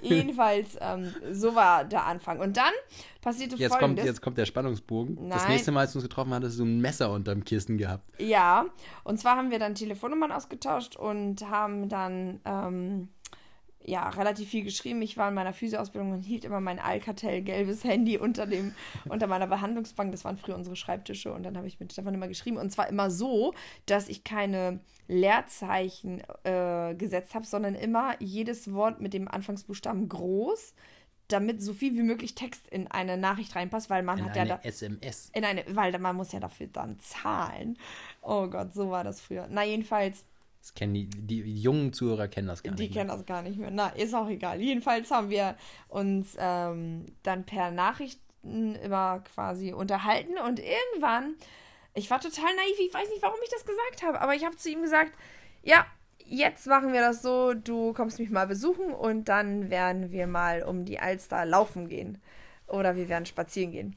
Jedenfalls, 0.00 0.76
ähm, 0.80 1.12
so 1.32 1.54
war 1.54 1.84
der 1.84 2.06
Anfang. 2.06 2.38
Und 2.38 2.56
dann 2.56 2.72
passierte 3.20 3.56
jetzt 3.56 3.72
folgendes. 3.72 3.96
Kommt, 3.96 4.06
jetzt 4.06 4.22
kommt 4.22 4.38
der 4.38 4.46
Spannungsbogen. 4.46 5.16
Nein. 5.16 5.30
Das 5.30 5.48
nächste 5.48 5.72
Mal, 5.72 5.80
als 5.80 5.94
wir 5.94 5.96
uns 5.96 6.08
getroffen 6.08 6.32
haben, 6.32 6.42
hattest 6.42 6.58
du 6.58 6.64
ein 6.64 6.80
Messer 6.80 7.10
unterm 7.10 7.44
Kissen 7.44 7.78
gehabt. 7.78 8.04
Ja, 8.20 8.66
und 9.04 9.18
zwar 9.18 9.36
haben 9.36 9.50
wir 9.50 9.58
dann 9.58 9.74
Telefonnummern 9.74 10.32
ausgetauscht 10.32 10.96
und 10.96 11.48
haben 11.50 11.88
dann 11.88 12.40
ähm, 12.44 13.08
ja, 13.84 14.08
relativ 14.10 14.50
viel 14.50 14.64
geschrieben. 14.64 15.00
Ich 15.02 15.16
war 15.16 15.28
in 15.28 15.34
meiner 15.34 15.52
Physioausbildung 15.52 16.12
und 16.12 16.22
hielt 16.22 16.44
immer 16.44 16.60
mein 16.60 16.78
Alcatel 16.78 17.42
gelbes 17.42 17.84
Handy 17.84 18.18
unter 18.18 18.46
dem, 18.46 18.74
unter 19.08 19.26
meiner 19.26 19.46
Behandlungsbank. 19.46 20.12
Das 20.12 20.24
waren 20.24 20.36
früher 20.36 20.56
unsere 20.56 20.76
Schreibtische 20.76 21.32
und 21.32 21.42
dann 21.44 21.56
habe 21.56 21.66
ich 21.66 21.80
mit 21.80 21.92
Stefan 21.92 22.14
immer 22.14 22.28
geschrieben. 22.28 22.58
Und 22.58 22.70
zwar 22.70 22.88
immer 22.88 23.10
so, 23.10 23.54
dass 23.86 24.08
ich 24.08 24.24
keine 24.24 24.80
Leerzeichen 25.06 26.22
äh, 26.44 26.94
gesetzt 26.94 27.34
habe, 27.34 27.46
sondern 27.46 27.74
immer 27.74 28.14
jedes 28.20 28.72
Wort 28.72 29.00
mit 29.00 29.14
dem 29.14 29.28
Anfangsbuchstaben 29.28 30.08
groß, 30.08 30.74
damit 31.28 31.62
so 31.62 31.72
viel 31.72 31.94
wie 31.94 32.02
möglich 32.02 32.34
Text 32.34 32.68
in 32.68 32.88
eine 32.88 33.16
Nachricht 33.16 33.54
reinpasst, 33.54 33.90
weil 33.90 34.02
man 34.02 34.18
in 34.18 34.24
hat 34.24 34.36
ja 34.36 34.44
da 34.44 34.60
SMS. 34.62 35.30
In 35.34 35.44
eine, 35.44 35.64
weil 35.68 35.96
man 35.98 36.16
muss 36.16 36.32
ja 36.32 36.40
dafür 36.40 36.68
dann 36.68 36.98
zahlen. 37.00 37.78
Oh 38.22 38.48
Gott, 38.48 38.74
so 38.74 38.90
war 38.90 39.04
das 39.04 39.20
früher. 39.20 39.46
Na 39.50 39.64
jedenfalls 39.64 40.24
das 40.60 40.74
kennen 40.74 40.94
die, 40.94 41.08
die, 41.08 41.60
jungen 41.60 41.92
Zuhörer 41.92 42.28
kennen 42.28 42.48
das 42.48 42.62
gar 42.62 42.74
die 42.74 42.82
nicht. 42.82 42.94
Die 42.94 42.98
kennen 42.98 43.08
das 43.08 43.24
gar 43.24 43.42
nicht 43.42 43.58
mehr. 43.58 43.70
Na, 43.70 43.88
ist 43.88 44.14
auch 44.14 44.28
egal. 44.28 44.60
Jedenfalls 44.60 45.10
haben 45.10 45.30
wir 45.30 45.56
uns 45.88 46.36
ähm, 46.38 47.06
dann 47.22 47.44
per 47.44 47.70
Nachrichten 47.70 48.74
immer 48.76 49.20
quasi 49.34 49.72
unterhalten 49.72 50.38
und 50.38 50.60
irgendwann, 50.60 51.34
ich 51.94 52.10
war 52.10 52.20
total 52.20 52.54
naiv, 52.56 52.78
ich 52.78 52.92
weiß 52.92 53.08
nicht, 53.08 53.22
warum 53.22 53.38
ich 53.42 53.50
das 53.50 53.64
gesagt 53.64 54.02
habe, 54.02 54.20
aber 54.20 54.34
ich 54.34 54.44
habe 54.44 54.56
zu 54.56 54.70
ihm 54.70 54.82
gesagt, 54.82 55.12
ja, 55.62 55.86
jetzt 56.28 56.66
machen 56.66 56.92
wir 56.92 57.00
das 57.00 57.22
so, 57.22 57.54
du 57.54 57.92
kommst 57.92 58.18
mich 58.18 58.30
mal 58.30 58.46
besuchen 58.46 58.92
und 58.92 59.28
dann 59.28 59.70
werden 59.70 60.10
wir 60.10 60.26
mal 60.26 60.62
um 60.62 60.84
die 60.84 61.00
Alster 61.00 61.44
laufen 61.44 61.88
gehen. 61.88 62.18
Oder 62.66 62.96
wir 62.96 63.08
werden 63.08 63.24
spazieren 63.24 63.72
gehen. 63.72 63.96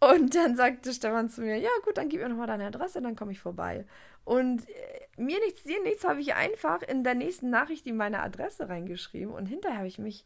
Und 0.00 0.34
dann 0.34 0.56
sagte 0.56 0.92
Stefan 0.92 1.30
zu 1.30 1.40
mir, 1.40 1.56
ja 1.56 1.70
gut, 1.84 1.96
dann 1.96 2.08
gib 2.08 2.20
mir 2.20 2.28
nochmal 2.28 2.46
deine 2.46 2.66
Adresse, 2.66 3.00
dann 3.00 3.16
komme 3.16 3.32
ich 3.32 3.40
vorbei. 3.40 3.86
Und 4.24 4.68
äh, 4.68 5.22
mir 5.22 5.38
nichts, 5.40 5.62
dir 5.64 5.82
nichts, 5.82 6.04
habe 6.04 6.20
ich 6.20 6.34
einfach 6.34 6.82
in 6.82 7.04
der 7.04 7.14
nächsten 7.14 7.50
Nachricht 7.50 7.86
ihm 7.86 7.96
meine 7.96 8.22
Adresse 8.22 8.68
reingeschrieben. 8.68 9.32
Und 9.32 9.46
hinterher 9.46 9.78
habe 9.78 9.88
ich 9.88 9.98
mich 9.98 10.24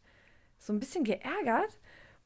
so 0.57 0.73
ein 0.73 0.79
bisschen 0.79 1.03
geärgert, 1.03 1.77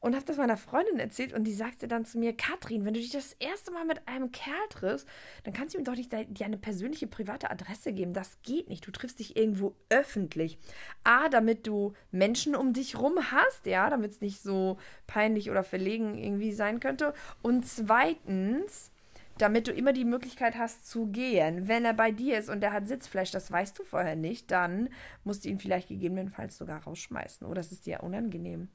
und 0.04 0.14
habe 0.14 0.26
das 0.26 0.36
meiner 0.36 0.58
Freundin 0.58 0.98
erzählt 0.98 1.32
und 1.32 1.44
die 1.44 1.54
sagte 1.54 1.88
dann 1.88 2.04
zu 2.04 2.18
mir, 2.18 2.36
Katrin, 2.36 2.84
wenn 2.84 2.92
du 2.92 3.00
dich 3.00 3.08
das 3.08 3.32
erste 3.38 3.70
Mal 3.70 3.86
mit 3.86 4.06
einem 4.06 4.32
Kerl 4.32 4.68
triffst, 4.68 5.08
dann 5.44 5.54
kannst 5.54 5.72
du 5.72 5.78
ihm 5.78 5.84
doch 5.84 5.96
nicht 5.96 6.12
dir 6.12 6.44
eine 6.44 6.58
persönliche 6.58 7.06
private 7.06 7.50
Adresse 7.50 7.94
geben. 7.94 8.12
Das 8.12 8.36
geht 8.42 8.68
nicht. 8.68 8.86
Du 8.86 8.90
triffst 8.90 9.18
dich 9.18 9.34
irgendwo 9.34 9.74
öffentlich. 9.88 10.58
A, 11.04 11.30
damit 11.30 11.66
du 11.66 11.94
Menschen 12.10 12.54
um 12.54 12.74
dich 12.74 12.98
rum 12.98 13.14
hast, 13.30 13.64
ja, 13.64 13.88
damit 13.88 14.10
es 14.10 14.20
nicht 14.20 14.42
so 14.42 14.76
peinlich 15.06 15.50
oder 15.50 15.64
verlegen 15.64 16.18
irgendwie 16.18 16.52
sein 16.52 16.80
könnte. 16.80 17.14
Und 17.40 17.66
zweitens, 17.66 18.92
damit 19.38 19.66
du 19.66 19.72
immer 19.72 19.92
die 19.92 20.04
Möglichkeit 20.04 20.56
hast 20.56 20.88
zu 20.88 21.06
gehen. 21.06 21.68
Wenn 21.68 21.84
er 21.84 21.94
bei 21.94 22.10
dir 22.10 22.38
ist 22.38 22.48
und 22.48 22.60
der 22.60 22.72
hat 22.72 22.86
Sitzfleisch, 22.86 23.30
das 23.30 23.50
weißt 23.50 23.78
du 23.78 23.84
vorher 23.84 24.16
nicht, 24.16 24.50
dann 24.50 24.88
musst 25.24 25.44
du 25.44 25.48
ihn 25.48 25.58
vielleicht 25.58 25.88
gegebenenfalls 25.88 26.56
sogar 26.56 26.82
rausschmeißen 26.84 27.46
oder 27.46 27.60
es 27.60 27.72
ist 27.72 27.86
dir 27.86 28.02
unangenehm. 28.02 28.68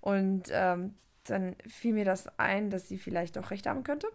Und 0.00 0.48
ähm, 0.52 0.94
dann 1.24 1.56
fiel 1.66 1.94
mir 1.94 2.04
das 2.04 2.26
ein, 2.38 2.70
dass 2.70 2.88
sie 2.88 2.98
vielleicht 2.98 3.38
auch 3.38 3.50
recht 3.50 3.66
haben 3.66 3.84
könnte. 3.84 4.08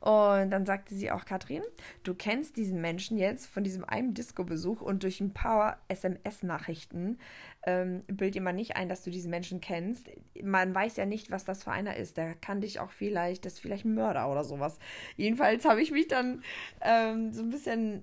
Und 0.00 0.50
dann 0.50 0.64
sagte 0.64 0.94
sie 0.94 1.10
auch, 1.10 1.24
Katrin, 1.24 1.62
du 2.04 2.14
kennst 2.14 2.56
diesen 2.56 2.80
Menschen 2.80 3.18
jetzt 3.18 3.46
von 3.46 3.64
diesem 3.64 3.84
einen 3.84 4.14
Disco-Besuch 4.14 4.80
und 4.80 5.02
durch 5.02 5.20
ein 5.20 5.34
paar 5.34 5.78
SMS-Nachrichten 5.88 7.18
ähm, 7.66 8.02
bild 8.06 8.34
dir 8.34 8.40
mal 8.40 8.52
nicht 8.52 8.76
ein, 8.76 8.88
dass 8.88 9.04
du 9.04 9.10
diesen 9.10 9.30
Menschen 9.30 9.60
kennst. 9.60 10.08
Man 10.42 10.74
weiß 10.74 10.96
ja 10.96 11.04
nicht, 11.04 11.30
was 11.30 11.44
das 11.44 11.64
für 11.64 11.72
einer 11.72 11.96
ist. 11.96 12.16
Der 12.16 12.34
kann 12.34 12.62
dich 12.62 12.80
auch 12.80 12.90
vielleicht, 12.90 13.44
das 13.44 13.54
ist 13.54 13.58
vielleicht 13.60 13.84
ein 13.84 13.94
Mörder 13.94 14.30
oder 14.30 14.44
sowas. 14.44 14.78
Jedenfalls 15.16 15.66
habe 15.66 15.82
ich 15.82 15.90
mich 15.90 16.08
dann 16.08 16.42
ähm, 16.80 17.32
so 17.32 17.42
ein 17.42 17.50
bisschen 17.50 18.02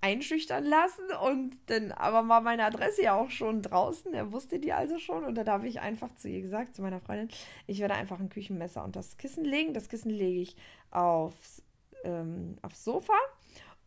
einschüchtern 0.00 0.64
lassen 0.64 1.04
und 1.22 1.56
dann 1.66 1.92
aber 1.92 2.26
war 2.28 2.40
meine 2.40 2.64
Adresse 2.64 3.02
ja 3.02 3.14
auch 3.14 3.30
schon 3.30 3.62
draußen. 3.62 4.14
Er 4.14 4.32
wusste 4.32 4.58
die 4.58 4.72
also 4.72 4.98
schon 4.98 5.24
und 5.24 5.34
da 5.34 5.44
habe 5.46 5.68
ich 5.68 5.80
einfach 5.80 6.14
zu 6.16 6.28
ihr 6.28 6.40
gesagt, 6.40 6.74
zu 6.74 6.82
meiner 6.82 7.00
Freundin, 7.00 7.28
ich 7.66 7.80
werde 7.80 7.94
einfach 7.94 8.18
ein 8.18 8.30
Küchenmesser 8.30 8.82
und 8.82 8.96
das 8.96 9.18
Kissen 9.18 9.44
legen. 9.44 9.74
Das 9.74 9.88
Kissen 9.88 10.10
lege 10.10 10.40
ich 10.40 10.56
aufs, 10.90 11.62
ähm, 12.04 12.56
aufs 12.62 12.84
Sofa 12.84 13.12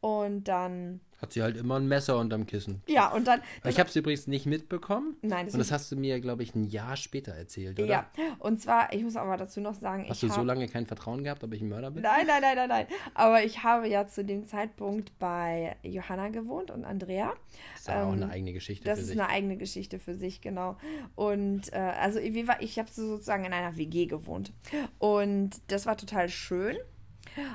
und 0.01 0.48
dann 0.48 1.01
hat 1.24 1.32
sie 1.32 1.42
halt 1.42 1.56
immer 1.56 1.77
ein 1.77 1.88
Messer 1.88 2.20
unterm 2.20 2.46
Kissen. 2.46 2.84
Ja, 2.86 3.08
und 3.08 3.25
dann. 3.25 3.42
Ich 3.63 3.80
habe 3.80 3.88
es 3.88 3.96
übrigens 3.96 4.27
nicht 4.27 4.46
mitbekommen. 4.46 5.15
Nein, 5.22 5.46
das 5.46 5.56
Und 5.56 5.60
das 5.60 5.72
hast 5.72 5.89
du 5.92 5.96
mir, 5.96 6.20
glaube 6.20 6.44
ich, 6.44 6.53
ein 6.53 6.65
Jahr 6.65 6.98
später 6.98 7.32
erzählt, 7.32 7.80
oder? 7.80 7.88
Ja, 7.88 8.06
und 8.39 8.62
zwar, 8.62 8.92
ich 8.94 9.03
muss 9.03 9.15
aber 9.15 9.38
dazu 9.38 9.62
noch 9.62 9.74
sagen. 9.74 10.06
Hast 10.10 10.22
du 10.22 10.27
hab... 10.27 10.36
so 10.36 10.44
lange 10.44 10.68
kein 10.68 10.86
Vertrauen 10.86 11.24
gehabt, 11.24 11.42
ob 11.44 11.53
ich 11.53 11.62
ein 11.62 11.70
Mörder 11.70 11.92
bin? 11.92 12.03
Nein, 12.03 12.27
nein, 12.27 12.42
nein, 12.42 12.56
nein, 12.58 12.70
nein. 12.70 12.88
Aber 13.13 13.42
ich 13.42 13.63
habe 13.63 13.88
ja 13.88 14.06
zu 14.06 14.25
dem 14.25 14.46
Zeitpunkt 14.46 15.18
bei 15.18 15.77
Johanna 15.82 16.27
gewohnt 16.27 16.72
und 16.72 16.84
Andrea. 16.84 17.34
Das 17.74 17.82
ist 17.84 17.88
ähm, 17.88 17.96
auch 17.96 18.12
eine 18.12 18.30
eigene 18.30 18.51
Geschichte 18.51 18.84
für 18.84 18.96
sich. 18.96 19.06
Das 19.06 19.15
ist 19.15 19.20
eine 19.20 19.30
eigene 19.30 19.56
Geschichte 19.56 20.00
für 20.00 20.15
sich, 20.15 20.42
genau. 20.42 20.75
Und 21.15 21.72
äh, 21.72 21.77
also, 21.77 22.20
ich, 22.20 22.36
ich 22.60 22.80
habe 22.80 22.92
sozusagen 22.92 23.46
in 23.46 23.53
einer 23.53 23.77
WG 23.77 24.08
gewohnt. 24.08 24.51
Und 25.00 25.51
das 25.68 25.86
war 25.86 25.96
total 25.96 26.27
schön. 26.27 26.75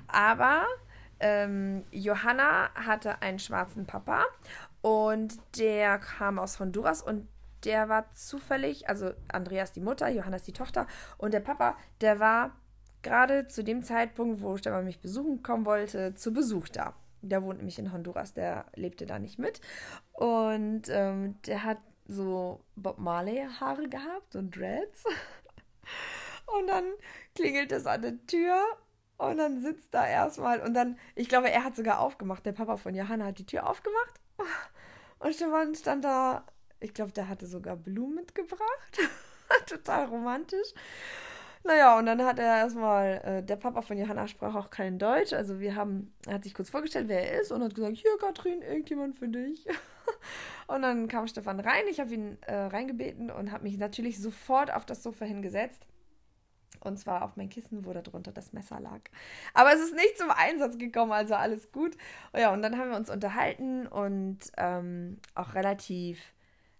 Aber 0.06 0.64
ähm, 1.20 1.84
Johanna 1.90 2.70
hatte 2.74 3.22
einen 3.22 3.38
schwarzen 3.38 3.86
Papa 3.86 4.24
und 4.80 5.36
der 5.58 5.98
kam 5.98 6.38
aus 6.38 6.60
Honduras 6.60 7.02
und 7.02 7.28
der 7.64 7.88
war 7.88 8.10
zufällig, 8.12 8.88
also 8.88 9.10
Andreas 9.28 9.72
die 9.72 9.80
Mutter, 9.80 10.08
Johannes 10.08 10.44
die 10.44 10.52
Tochter 10.52 10.86
und 11.16 11.34
der 11.34 11.40
Papa, 11.40 11.76
der 12.00 12.20
war 12.20 12.56
gerade 13.02 13.48
zu 13.48 13.64
dem 13.64 13.82
Zeitpunkt, 13.82 14.42
wo 14.42 14.56
Stefan 14.56 14.84
mich 14.84 15.00
besuchen 15.00 15.42
kommen 15.42 15.66
wollte, 15.66 16.14
zu 16.14 16.32
Besuch 16.32 16.68
da. 16.68 16.94
Der 17.20 17.42
wohnt 17.42 17.58
nämlich 17.58 17.78
in 17.78 17.92
Honduras, 17.92 18.32
der 18.32 18.66
lebte 18.74 19.06
da 19.06 19.18
nicht 19.18 19.38
mit. 19.38 19.60
Und 20.12 20.82
ähm, 20.88 21.36
der 21.46 21.64
hat 21.64 21.78
so 22.06 22.60
Bob 22.76 22.98
Marley-Haare 22.98 23.88
gehabt 23.88 24.36
und 24.36 24.56
Dreads. 24.56 25.04
Und 26.58 26.66
dann 26.66 26.84
klingelt 27.34 27.72
es 27.72 27.86
an 27.86 28.00
der 28.00 28.26
Tür 28.26 28.62
und 29.18 29.36
dann 29.36 29.60
sitzt 29.60 29.92
da 29.92 30.06
erstmal 30.06 30.60
und 30.60 30.74
dann, 30.74 30.96
ich 31.16 31.28
glaube, 31.28 31.50
er 31.50 31.64
hat 31.64 31.74
sogar 31.74 31.98
aufgemacht. 32.00 32.46
Der 32.46 32.52
Papa 32.52 32.76
von 32.76 32.94
Johanna 32.94 33.26
hat 33.26 33.38
die 33.38 33.46
Tür 33.46 33.68
aufgemacht. 33.68 34.20
Und 35.18 35.34
Stefan 35.34 35.74
stand 35.74 36.04
da, 36.04 36.44
ich 36.78 36.94
glaube, 36.94 37.10
der 37.10 37.28
hatte 37.28 37.48
sogar 37.48 37.74
Blumen 37.74 38.14
mitgebracht. 38.14 39.00
Total 39.66 40.04
romantisch. 40.04 40.72
Naja, 41.64 41.98
und 41.98 42.06
dann 42.06 42.24
hat 42.24 42.38
er 42.38 42.58
erstmal, 42.58 43.20
äh, 43.24 43.42
der 43.42 43.56
Papa 43.56 43.82
von 43.82 43.98
Johanna 43.98 44.28
sprach 44.28 44.54
auch 44.54 44.70
kein 44.70 45.00
Deutsch. 45.00 45.32
Also 45.32 45.58
wir 45.58 45.74
haben, 45.74 46.14
er 46.24 46.34
hat 46.34 46.44
sich 46.44 46.54
kurz 46.54 46.70
vorgestellt, 46.70 47.08
wer 47.08 47.32
er 47.32 47.40
ist 47.40 47.50
und 47.50 47.64
hat 47.64 47.74
gesagt, 47.74 47.96
hier 47.96 48.16
Katrin, 48.20 48.62
irgendjemand 48.62 49.16
für 49.16 49.26
dich. 49.26 49.66
und 50.68 50.82
dann 50.82 51.08
kam 51.08 51.26
Stefan 51.26 51.58
rein, 51.58 51.82
ich 51.90 51.98
habe 51.98 52.14
ihn 52.14 52.38
äh, 52.42 52.54
reingebeten 52.54 53.32
und 53.32 53.50
habe 53.50 53.64
mich 53.64 53.76
natürlich 53.76 54.22
sofort 54.22 54.72
auf 54.72 54.86
das 54.86 55.02
Sofa 55.02 55.24
hingesetzt 55.24 55.84
und 56.80 56.98
zwar 56.98 57.22
auf 57.22 57.36
mein 57.36 57.48
Kissen, 57.48 57.84
wo 57.84 57.92
darunter 57.92 58.32
das 58.32 58.52
Messer 58.52 58.80
lag. 58.80 59.00
Aber 59.54 59.72
es 59.72 59.80
ist 59.80 59.94
nicht 59.94 60.18
zum 60.18 60.30
Einsatz 60.30 60.78
gekommen, 60.78 61.12
also 61.12 61.34
alles 61.34 61.72
gut. 61.72 61.96
Ja, 62.36 62.52
und 62.52 62.62
dann 62.62 62.78
haben 62.78 62.90
wir 62.90 62.96
uns 62.96 63.10
unterhalten 63.10 63.86
und 63.86 64.38
ähm, 64.56 65.18
auch 65.34 65.54
relativ 65.54 66.32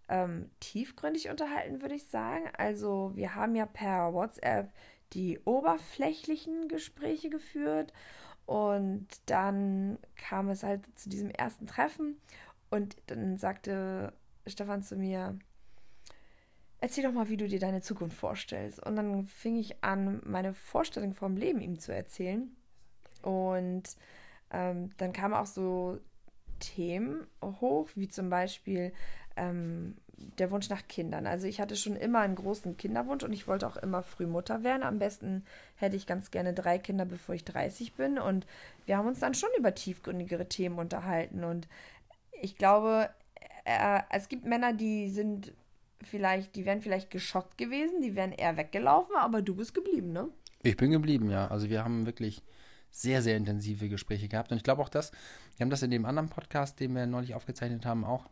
ähm, 0.09 0.50
tiefgründig 0.61 1.28
unterhalten, 1.30 1.83
würde 1.83 1.95
ich 1.95 2.07
sagen. 2.07 2.45
Also 2.57 3.12
wir 3.14 3.35
haben 3.35 3.54
ja 3.54 3.66
per 3.66 4.12
WhatsApp 4.12 4.73
die 5.12 5.38
oberflächlichen 5.45 6.68
Gespräche 6.68 7.30
geführt 7.30 7.92
und 8.47 9.07
dann 9.26 9.99
kam 10.16 10.49
es 10.49 10.62
halt 10.62 10.87
zu 10.99 11.09
diesem 11.09 11.30
ersten 11.30 11.66
Treffen 11.66 12.21
und 12.71 12.97
dann 13.07 13.38
sagte 13.38 14.12
Stefan 14.47 14.83
zu 14.83 14.97
mir, 14.97 15.38
erzähl 16.80 17.04
doch 17.04 17.12
mal, 17.12 17.28
wie 17.28 17.37
du 17.37 17.49
dir 17.49 17.58
deine 17.58 17.80
Zukunft 17.80 18.16
vorstellst. 18.16 18.85
Und 18.85 18.97
dann 18.97 19.26
fing 19.26 19.56
ich 19.56 19.82
an, 19.82 20.20
meine 20.25 20.54
Vorstellung 20.54 21.14
vom 21.14 21.37
Leben 21.37 21.61
ihm 21.61 21.78
zu 21.78 21.92
erzählen. 21.92 22.50
Und 23.23 23.85
ähm, 24.50 24.90
dann 24.97 25.12
kamen 25.12 25.35
auch 25.35 25.47
so 25.47 25.99
Themen 26.61 27.26
hoch, 27.42 27.88
wie 27.94 28.08
zum 28.08 28.30
Beispiel 28.30 28.92
ähm, 29.37 29.97
der 30.38 30.50
Wunsch 30.50 30.68
nach 30.68 30.87
Kindern. 30.88 31.26
Also 31.26 31.47
ich 31.47 31.61
hatte 31.61 31.76
schon 31.76 31.97
immer 31.97 32.20
einen 32.20 32.35
großen 32.35 32.76
Kinderwunsch 32.76 33.23
und 33.23 33.32
ich 33.32 33.47
wollte 33.47 33.66
auch 33.66 33.76
immer 33.76 34.02
früh 34.02 34.26
Mutter 34.26 34.64
werden. 34.64 34.82
Am 34.82 34.99
besten 34.99 35.44
hätte 35.76 35.97
ich 35.97 36.06
ganz 36.06 36.30
gerne 36.30 36.54
drei 36.54 36.78
Kinder, 36.78 37.04
bevor 37.04 37.35
ich 37.35 37.44
30 37.44 37.94
bin. 37.94 38.18
Und 38.18 38.47
wir 38.87 38.97
haben 38.97 39.08
uns 39.08 39.20
dann 39.20 39.35
schon 39.35 39.50
über 39.56 39.75
tiefgründigere 39.75 40.49
Themen 40.49 40.78
unterhalten. 40.78 41.44
Und 41.44 41.68
ich 42.40 42.56
glaube, 42.56 43.11
äh, 43.64 44.00
es 44.11 44.28
gibt 44.28 44.44
Männer, 44.44 44.73
die 44.73 45.11
sind 45.11 45.52
vielleicht, 46.02 46.57
die 46.57 46.64
wären 46.64 46.81
vielleicht 46.81 47.11
geschockt 47.11 47.59
gewesen, 47.59 48.02
die 48.02 48.14
wären 48.14 48.33
eher 48.33 48.57
weggelaufen, 48.57 49.17
aber 49.17 49.43
du 49.43 49.55
bist 49.55 49.75
geblieben, 49.75 50.12
ne? 50.12 50.28
Ich 50.62 50.76
bin 50.76 50.90
geblieben, 50.90 51.31
ja. 51.31 51.49
Also 51.49 51.69
wir 51.69 51.85
haben 51.85 52.07
wirklich 52.07 52.43
sehr, 52.90 53.23
sehr 53.23 53.37
intensive 53.37 53.88
Gespräche 53.88 54.28
gehabt. 54.28 54.50
Und 54.50 54.57
ich 54.57 54.64
glaube 54.64 54.83
auch 54.83 54.88
das, 54.88 55.12
wir 55.57 55.64
haben 55.64 55.71
das 55.71 55.83
in 55.83 55.90
dem 55.90 56.05
anderen 56.05 56.28
Podcast, 56.28 56.81
den 56.81 56.95
wir 56.95 57.07
neulich 57.07 57.35
aufgezeichnet 57.35 57.87
haben, 57.87 58.05
auch 58.05 58.28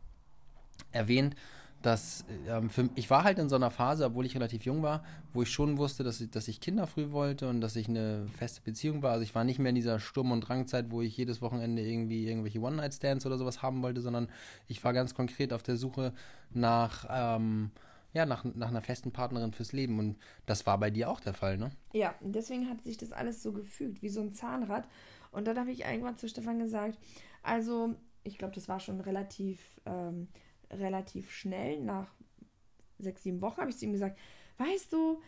erwähnt, 0.93 1.37
dass 1.83 2.25
ähm, 2.49 2.71
für, 2.71 2.89
ich 2.95 3.11
war 3.11 3.25
halt 3.25 3.39
in 3.39 3.49
so 3.49 3.57
einer 3.57 3.71
Phase, 3.71 4.07
obwohl 4.07 4.27
ich 4.27 4.35
relativ 4.35 4.65
jung 4.65 4.83
war, 4.83 5.05
wo 5.33 5.43
ich 5.43 5.51
schon 5.51 5.79
wusste, 5.79 6.03
dass 6.03 6.21
ich, 6.21 6.31
dass 6.31 6.49
ich 6.49 6.61
Kinder 6.61 6.87
früh 6.87 7.13
wollte 7.13 7.49
und 7.49 7.61
dass 7.61 7.77
ich 7.77 7.89
eine 7.89 8.27
feste 8.37 8.61
Beziehung 8.63 9.03
war. 9.03 9.13
Also 9.13 9.23
ich 9.23 9.35
war 9.35 9.45
nicht 9.45 9.59
mehr 9.59 9.69
in 9.71 9.77
dieser 9.77 10.01
Sturm- 10.01 10.33
und 10.33 10.41
Drangzeit, 10.41 10.91
wo 10.91 11.03
ich 11.03 11.17
jedes 11.17 11.43
Wochenende 11.43 11.83
irgendwie 11.83 12.27
irgendwelche 12.27 12.61
One-Night-Stands 12.61 13.27
oder 13.27 13.39
sowas 13.39 13.63
haben 13.63 13.83
wollte, 13.83 14.01
sondern 14.01 14.29
ich 14.67 14.83
war 14.85 14.93
ganz 14.93 15.15
konkret 15.15 15.53
auf 15.53 15.63
der 15.63 15.77
Suche 15.77 16.13
nach, 16.51 17.07
ähm, 17.09 17.71
ja, 18.13 18.27
nach, 18.27 18.45
nach 18.45 18.69
einer 18.69 18.83
festen 18.83 19.13
Partnerin 19.13 19.53
fürs 19.53 19.73
Leben. 19.73 19.99
Und 19.99 20.17
das 20.47 20.67
war 20.67 20.79
bei 20.79 20.91
dir 20.91 21.11
auch 21.11 21.21
der 21.21 21.35
Fall, 21.35 21.59
ne? 21.59 21.71
Ja, 21.93 22.15
deswegen 22.21 22.69
hat 22.69 22.83
sich 22.83 22.97
das 22.97 23.13
alles 23.13 23.43
so 23.43 23.53
gefügt, 23.53 24.03
wie 24.03 24.09
so 24.09 24.21
ein 24.21 24.33
Zahnrad. 24.33 24.89
Und 25.31 25.47
dann 25.47 25.59
habe 25.59 25.71
ich 25.71 25.85
irgendwann 25.85 26.17
zu 26.17 26.29
Stefan 26.29 26.59
gesagt, 26.59 26.99
also 27.43 27.95
ich 28.25 28.39
glaube, 28.39 28.55
das 28.55 28.69
war 28.69 28.81
schon 28.81 29.01
relativ... 29.01 29.61
Ähm, 29.85 30.29
relativ 30.71 31.31
schnell, 31.31 31.81
nach 31.81 32.09
sechs, 32.99 33.23
sieben 33.23 33.41
Wochen, 33.41 33.61
habe 33.61 33.71
ich 33.71 33.77
zu 33.77 33.85
ihm 33.85 33.93
gesagt, 33.93 34.19
weißt 34.59 34.93
du, 34.93 35.21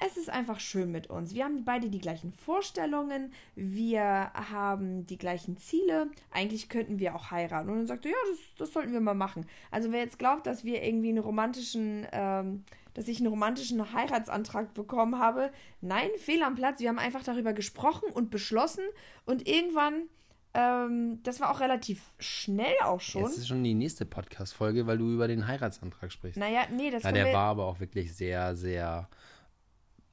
es 0.00 0.16
ist 0.16 0.28
einfach 0.28 0.60
schön 0.60 0.90
mit 0.90 1.08
uns. 1.08 1.34
Wir 1.34 1.44
haben 1.44 1.64
beide 1.64 1.88
die 1.88 2.00
gleichen 2.00 2.32
Vorstellungen, 2.32 3.32
wir 3.54 4.32
haben 4.34 5.06
die 5.06 5.18
gleichen 5.18 5.56
Ziele. 5.56 6.10
Eigentlich 6.30 6.68
könnten 6.68 6.98
wir 6.98 7.14
auch 7.14 7.30
heiraten. 7.30 7.70
Und 7.70 7.76
dann 7.76 7.86
sagte 7.86 8.08
er, 8.08 8.12
ja, 8.12 8.16
das, 8.30 8.38
das 8.58 8.72
sollten 8.72 8.92
wir 8.92 9.00
mal 9.00 9.14
machen. 9.14 9.46
Also 9.70 9.92
wer 9.92 10.00
jetzt 10.00 10.18
glaubt, 10.18 10.46
dass 10.46 10.64
wir 10.64 10.82
irgendwie 10.82 11.10
einen 11.10 11.18
romantischen, 11.18 12.06
ähm, 12.12 12.64
dass 12.94 13.08
ich 13.08 13.18
einen 13.18 13.28
romantischen 13.28 13.92
Heiratsantrag 13.92 14.74
bekommen 14.74 15.18
habe, 15.18 15.52
nein, 15.80 16.10
fehl 16.16 16.42
am 16.42 16.56
Platz. 16.56 16.80
Wir 16.80 16.88
haben 16.88 16.98
einfach 16.98 17.22
darüber 17.22 17.52
gesprochen 17.52 18.10
und 18.12 18.30
beschlossen 18.30 18.84
und 19.26 19.46
irgendwann 19.48 20.08
Ähm, 20.54 21.18
das 21.24 21.40
war 21.40 21.50
auch 21.50 21.58
relativ 21.58 22.00
schnell 22.20 22.74
auch 22.84 23.00
schon. 23.00 23.22
Jetzt 23.22 23.38
ist 23.38 23.48
schon 23.48 23.64
die 23.64 23.74
nächste 23.74 24.06
Podcast-Folge, 24.06 24.86
weil 24.86 24.98
du 24.98 25.10
über 25.10 25.26
den 25.26 25.48
Heiratsantrag 25.48 26.12
sprichst. 26.12 26.38
Naja, 26.38 26.62
nee, 26.72 26.92
das 26.92 27.02
ja, 27.02 27.10
der 27.10 27.32
war 27.32 27.50
aber 27.50 27.66
auch 27.66 27.80
wirklich 27.80 28.14
sehr, 28.14 28.54
sehr 28.54 29.08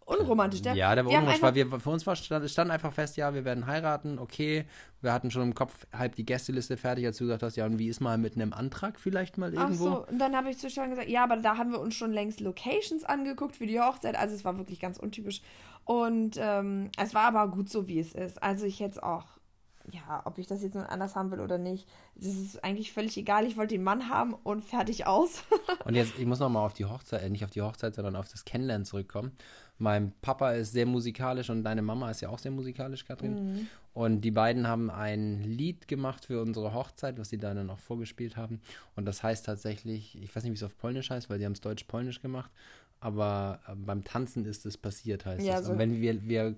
unromantisch. 0.06 0.64
Der, 0.64 0.74
ja, 0.74 0.96
der 0.96 1.06
war 1.06 1.12
unromantisch, 1.12 1.44
weil 1.44 1.54
wir, 1.54 1.80
für 1.80 1.90
uns 1.92 2.08
war, 2.08 2.16
stand, 2.16 2.50
stand, 2.50 2.72
einfach 2.72 2.92
fest, 2.92 3.18
ja, 3.18 3.36
wir 3.36 3.46
werden 3.46 3.68
heiraten, 3.68 4.18
okay. 4.18 4.66
Wir 5.02 5.14
hatten 5.14 5.30
schon 5.30 5.44
im 5.44 5.54
Kopf 5.54 5.86
halb 5.94 6.16
die 6.16 6.26
Gästeliste 6.26 6.76
fertig, 6.76 7.06
als 7.06 7.18
du 7.18 7.26
gesagt 7.26 7.44
hast, 7.44 7.56
ja, 7.56 7.68
und 7.68 7.78
wie 7.78 7.88
ist 7.88 8.02
mal 8.02 8.18
mit 8.18 8.36
einem 8.36 8.52
Antrag 8.52 9.00
vielleicht 9.00 9.38
mal 9.38 9.54
irgendwo? 9.54 9.88
Ach 9.88 9.94
so, 9.94 10.08
und 10.08 10.18
dann 10.18 10.36
habe 10.36 10.50
ich 10.50 10.58
zu 10.58 10.72
Stefan 10.72 10.90
gesagt, 10.90 11.08
ja, 11.08 11.24
aber 11.24 11.38
da 11.38 11.58
haben 11.58 11.72
wir 11.72 11.80
uns 11.80 11.94
schon 11.94 12.12
längst 12.12 12.40
Locations 12.40 13.04
angeguckt 13.04 13.56
für 13.56 13.68
die 13.68 13.80
Hochzeit, 13.80 14.16
also 14.16 14.34
es 14.34 14.44
war 14.44 14.58
wirklich 14.58 14.80
ganz 14.80 14.98
untypisch. 14.98 15.42
Und 15.86 16.38
ähm, 16.40 16.90
es 16.98 17.14
war 17.14 17.26
aber 17.26 17.48
gut 17.52 17.70
so, 17.70 17.88
wie 17.88 18.00
es 18.00 18.14
ist. 18.14 18.42
Also 18.42 18.66
ich 18.66 18.80
hätte 18.80 18.92
es 18.92 19.00
auch 19.00 19.26
ja, 19.92 20.22
ob 20.26 20.38
ich 20.38 20.48
das 20.48 20.64
jetzt 20.64 20.76
nun 20.76 20.84
anders 20.84 21.16
haben 21.16 21.32
will 21.32 21.40
oder 21.40 21.58
nicht, 21.58 21.88
das 22.16 22.34
ist 22.34 22.64
eigentlich 22.64 22.94
völlig 22.94 23.18
egal. 23.18 23.46
Ich 23.46 23.58
wollte 23.58 23.76
den 23.76 23.84
Mann 23.84 24.10
haben 24.10 24.34
und 24.34 24.64
fertig 24.64 25.08
aus. 25.08 25.44
und 25.86 25.96
jetzt, 25.96 26.18
ich 26.18 26.26
muss 26.26 26.40
nochmal 26.40 26.66
auf 26.66 26.74
die 26.74 26.86
Hochzeit, 26.86 27.24
äh, 27.24 27.30
nicht 27.30 27.44
auf 27.44 27.52
die 27.52 27.62
Hochzeit, 27.62 27.96
sondern 27.96 28.16
auf 28.16 28.28
das 28.28 28.46
Kennenlernen 28.46 28.86
zurückkommen. 28.86 29.32
Mein 29.78 30.14
Papa 30.22 30.52
ist 30.52 30.74
sehr 30.74 30.86
musikalisch 30.86 31.50
und 31.50 31.64
deine 31.64 31.82
Mama 31.82 32.12
ist 32.12 32.22
ja 32.22 32.30
auch 32.30 32.40
sehr 32.40 32.52
musikalisch, 32.52 33.06
Katrin. 33.06 33.34
Mhm. 33.54 33.68
Und 33.94 34.22
die 34.22 34.32
beiden 34.32 34.68
haben 34.68 34.90
ein 34.90 35.44
Lied 35.44 35.88
gemacht 35.88 36.26
für 36.26 36.42
unsere 36.42 36.74
Hochzeit, 36.74 37.18
was 37.18 37.30
sie 37.30 37.38
dann 37.38 37.70
auch 37.70 37.80
vorgespielt 37.80 38.38
haben. 38.38 38.62
Und 38.96 39.06
das 39.06 39.24
heißt 39.24 39.46
tatsächlich, 39.46 40.22
ich 40.22 40.36
weiß 40.36 40.44
nicht, 40.44 40.52
wie 40.52 40.58
es 40.58 40.64
auf 40.64 40.78
Polnisch 40.78 41.10
heißt, 41.10 41.30
weil 41.30 41.40
sie 41.40 41.46
haben 41.46 41.54
es 41.54 41.62
deutsch-polnisch 41.62 42.22
gemacht. 42.22 42.52
Aber 43.00 43.60
äh, 43.68 43.76
beim 43.76 44.04
Tanzen 44.04 44.46
ist 44.46 44.66
es 44.66 44.78
passiert, 44.78 45.26
heißt 45.26 45.46
ja, 45.46 45.60
es. 45.60 45.66
So. 45.66 45.72
Und 45.72 45.80
wenn 45.80 46.00
wir, 46.00 46.22
wir 46.28 46.56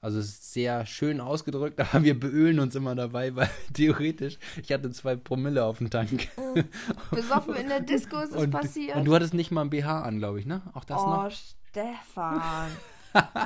also 0.00 0.18
es 0.18 0.26
ist 0.26 0.52
sehr 0.52 0.84
schön 0.84 1.18
ausgedrückt, 1.18 1.80
aber 1.92 2.04
wir 2.04 2.18
beölen 2.18 2.60
uns 2.60 2.74
immer 2.74 2.94
dabei, 2.94 3.34
weil 3.34 3.48
theoretisch, 3.72 4.38
ich 4.62 4.70
hatte 4.70 4.90
zwei 4.90 5.16
Promille 5.16 5.64
auf 5.64 5.78
dem 5.78 5.88
Tank. 5.88 6.28
Mhm. 6.36 6.64
Besoffen 7.10 7.54
in 7.54 7.68
der 7.68 7.80
Disco 7.80 8.18
ist 8.18 8.34
es 8.34 8.50
passiert. 8.50 8.96
Und 8.96 9.06
du 9.06 9.14
hattest 9.14 9.32
nicht 9.32 9.50
mal 9.50 9.62
ein 9.62 9.70
BH 9.70 10.02
an, 10.02 10.18
glaube 10.18 10.40
ich, 10.40 10.46
ne? 10.46 10.60
Auch 10.74 10.84
das 10.84 11.00
oh, 11.00 11.06
noch? 11.06 11.26
Oh, 11.26 11.30
Stefan. 11.30 12.70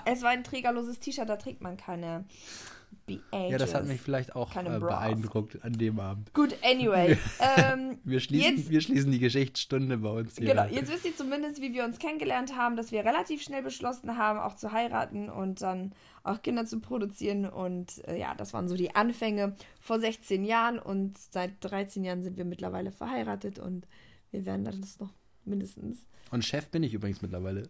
es 0.04 0.22
war 0.22 0.30
ein 0.30 0.42
trägerloses 0.42 0.98
T-Shirt, 0.98 1.28
da 1.28 1.36
trägt 1.36 1.62
man 1.62 1.76
keine 1.76 2.24
ja, 3.32 3.58
das 3.58 3.74
hat 3.74 3.86
mich 3.86 4.00
vielleicht 4.00 4.34
auch 4.36 4.54
äh, 4.54 4.78
beeindruckt 4.78 5.62
an 5.64 5.72
dem 5.72 6.00
Abend. 6.00 6.32
Gut, 6.34 6.56
anyway. 6.62 7.16
Ähm, 7.40 7.98
wir, 8.04 8.20
schließen, 8.20 8.56
jetzt, 8.56 8.70
wir 8.70 8.80
schließen 8.80 9.12
die 9.12 9.18
Geschichtsstunde 9.18 9.98
bei 9.98 10.10
uns 10.10 10.36
hier. 10.36 10.48
Genau, 10.48 10.64
jetzt 10.66 10.92
wisst 10.92 11.04
ihr 11.04 11.16
zumindest, 11.16 11.60
wie 11.60 11.72
wir 11.72 11.84
uns 11.84 11.98
kennengelernt 11.98 12.56
haben, 12.56 12.76
dass 12.76 12.90
wir 12.90 13.04
relativ 13.04 13.42
schnell 13.42 13.62
beschlossen 13.62 14.16
haben, 14.16 14.38
auch 14.38 14.56
zu 14.56 14.72
heiraten 14.72 15.28
und 15.30 15.62
dann 15.62 15.92
auch 16.24 16.42
Kinder 16.42 16.66
zu 16.66 16.80
produzieren. 16.80 17.46
Und 17.46 18.06
äh, 18.06 18.18
ja, 18.18 18.34
das 18.34 18.52
waren 18.52 18.68
so 18.68 18.76
die 18.76 18.94
Anfänge 18.94 19.54
vor 19.80 20.00
16 20.00 20.44
Jahren 20.44 20.78
und 20.78 21.16
seit 21.18 21.52
13 21.60 22.04
Jahren 22.04 22.22
sind 22.22 22.36
wir 22.36 22.44
mittlerweile 22.44 22.92
verheiratet 22.92 23.58
und 23.58 23.86
wir 24.30 24.44
werden 24.44 24.64
das 24.64 24.98
noch 24.98 25.12
mindestens. 25.44 26.06
Und 26.30 26.44
Chef 26.44 26.68
bin 26.68 26.82
ich 26.82 26.94
übrigens 26.94 27.22
mittlerweile. 27.22 27.64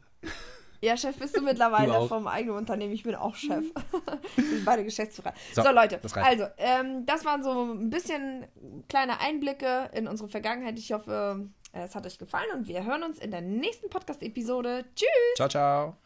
Ja, 0.80 0.96
Chef 0.96 1.16
bist 1.16 1.36
du 1.36 1.40
mittlerweile 1.42 1.92
du 1.92 2.06
vom 2.06 2.26
eigenen 2.26 2.56
Unternehmen. 2.56 2.92
Ich 2.92 3.02
bin 3.02 3.14
auch 3.14 3.34
Chef. 3.34 3.64
wir 4.36 4.44
sind 4.44 4.64
beide 4.64 4.84
Geschäftsführer. 4.84 5.34
So, 5.52 5.62
so 5.62 5.70
Leute, 5.70 6.00
also, 6.14 6.46
ähm, 6.56 7.04
das 7.06 7.24
waren 7.24 7.42
so 7.42 7.72
ein 7.72 7.90
bisschen 7.90 8.46
kleine 8.88 9.20
Einblicke 9.20 9.90
in 9.92 10.08
unsere 10.08 10.28
Vergangenheit. 10.28 10.78
Ich 10.78 10.92
hoffe, 10.92 11.48
es 11.72 11.94
hat 11.94 12.06
euch 12.06 12.18
gefallen 12.18 12.50
und 12.54 12.68
wir 12.68 12.84
hören 12.84 13.02
uns 13.02 13.18
in 13.18 13.30
der 13.30 13.42
nächsten 13.42 13.90
Podcast-Episode. 13.90 14.84
Tschüss! 14.94 15.36
Ciao, 15.36 15.48
ciao! 15.48 15.98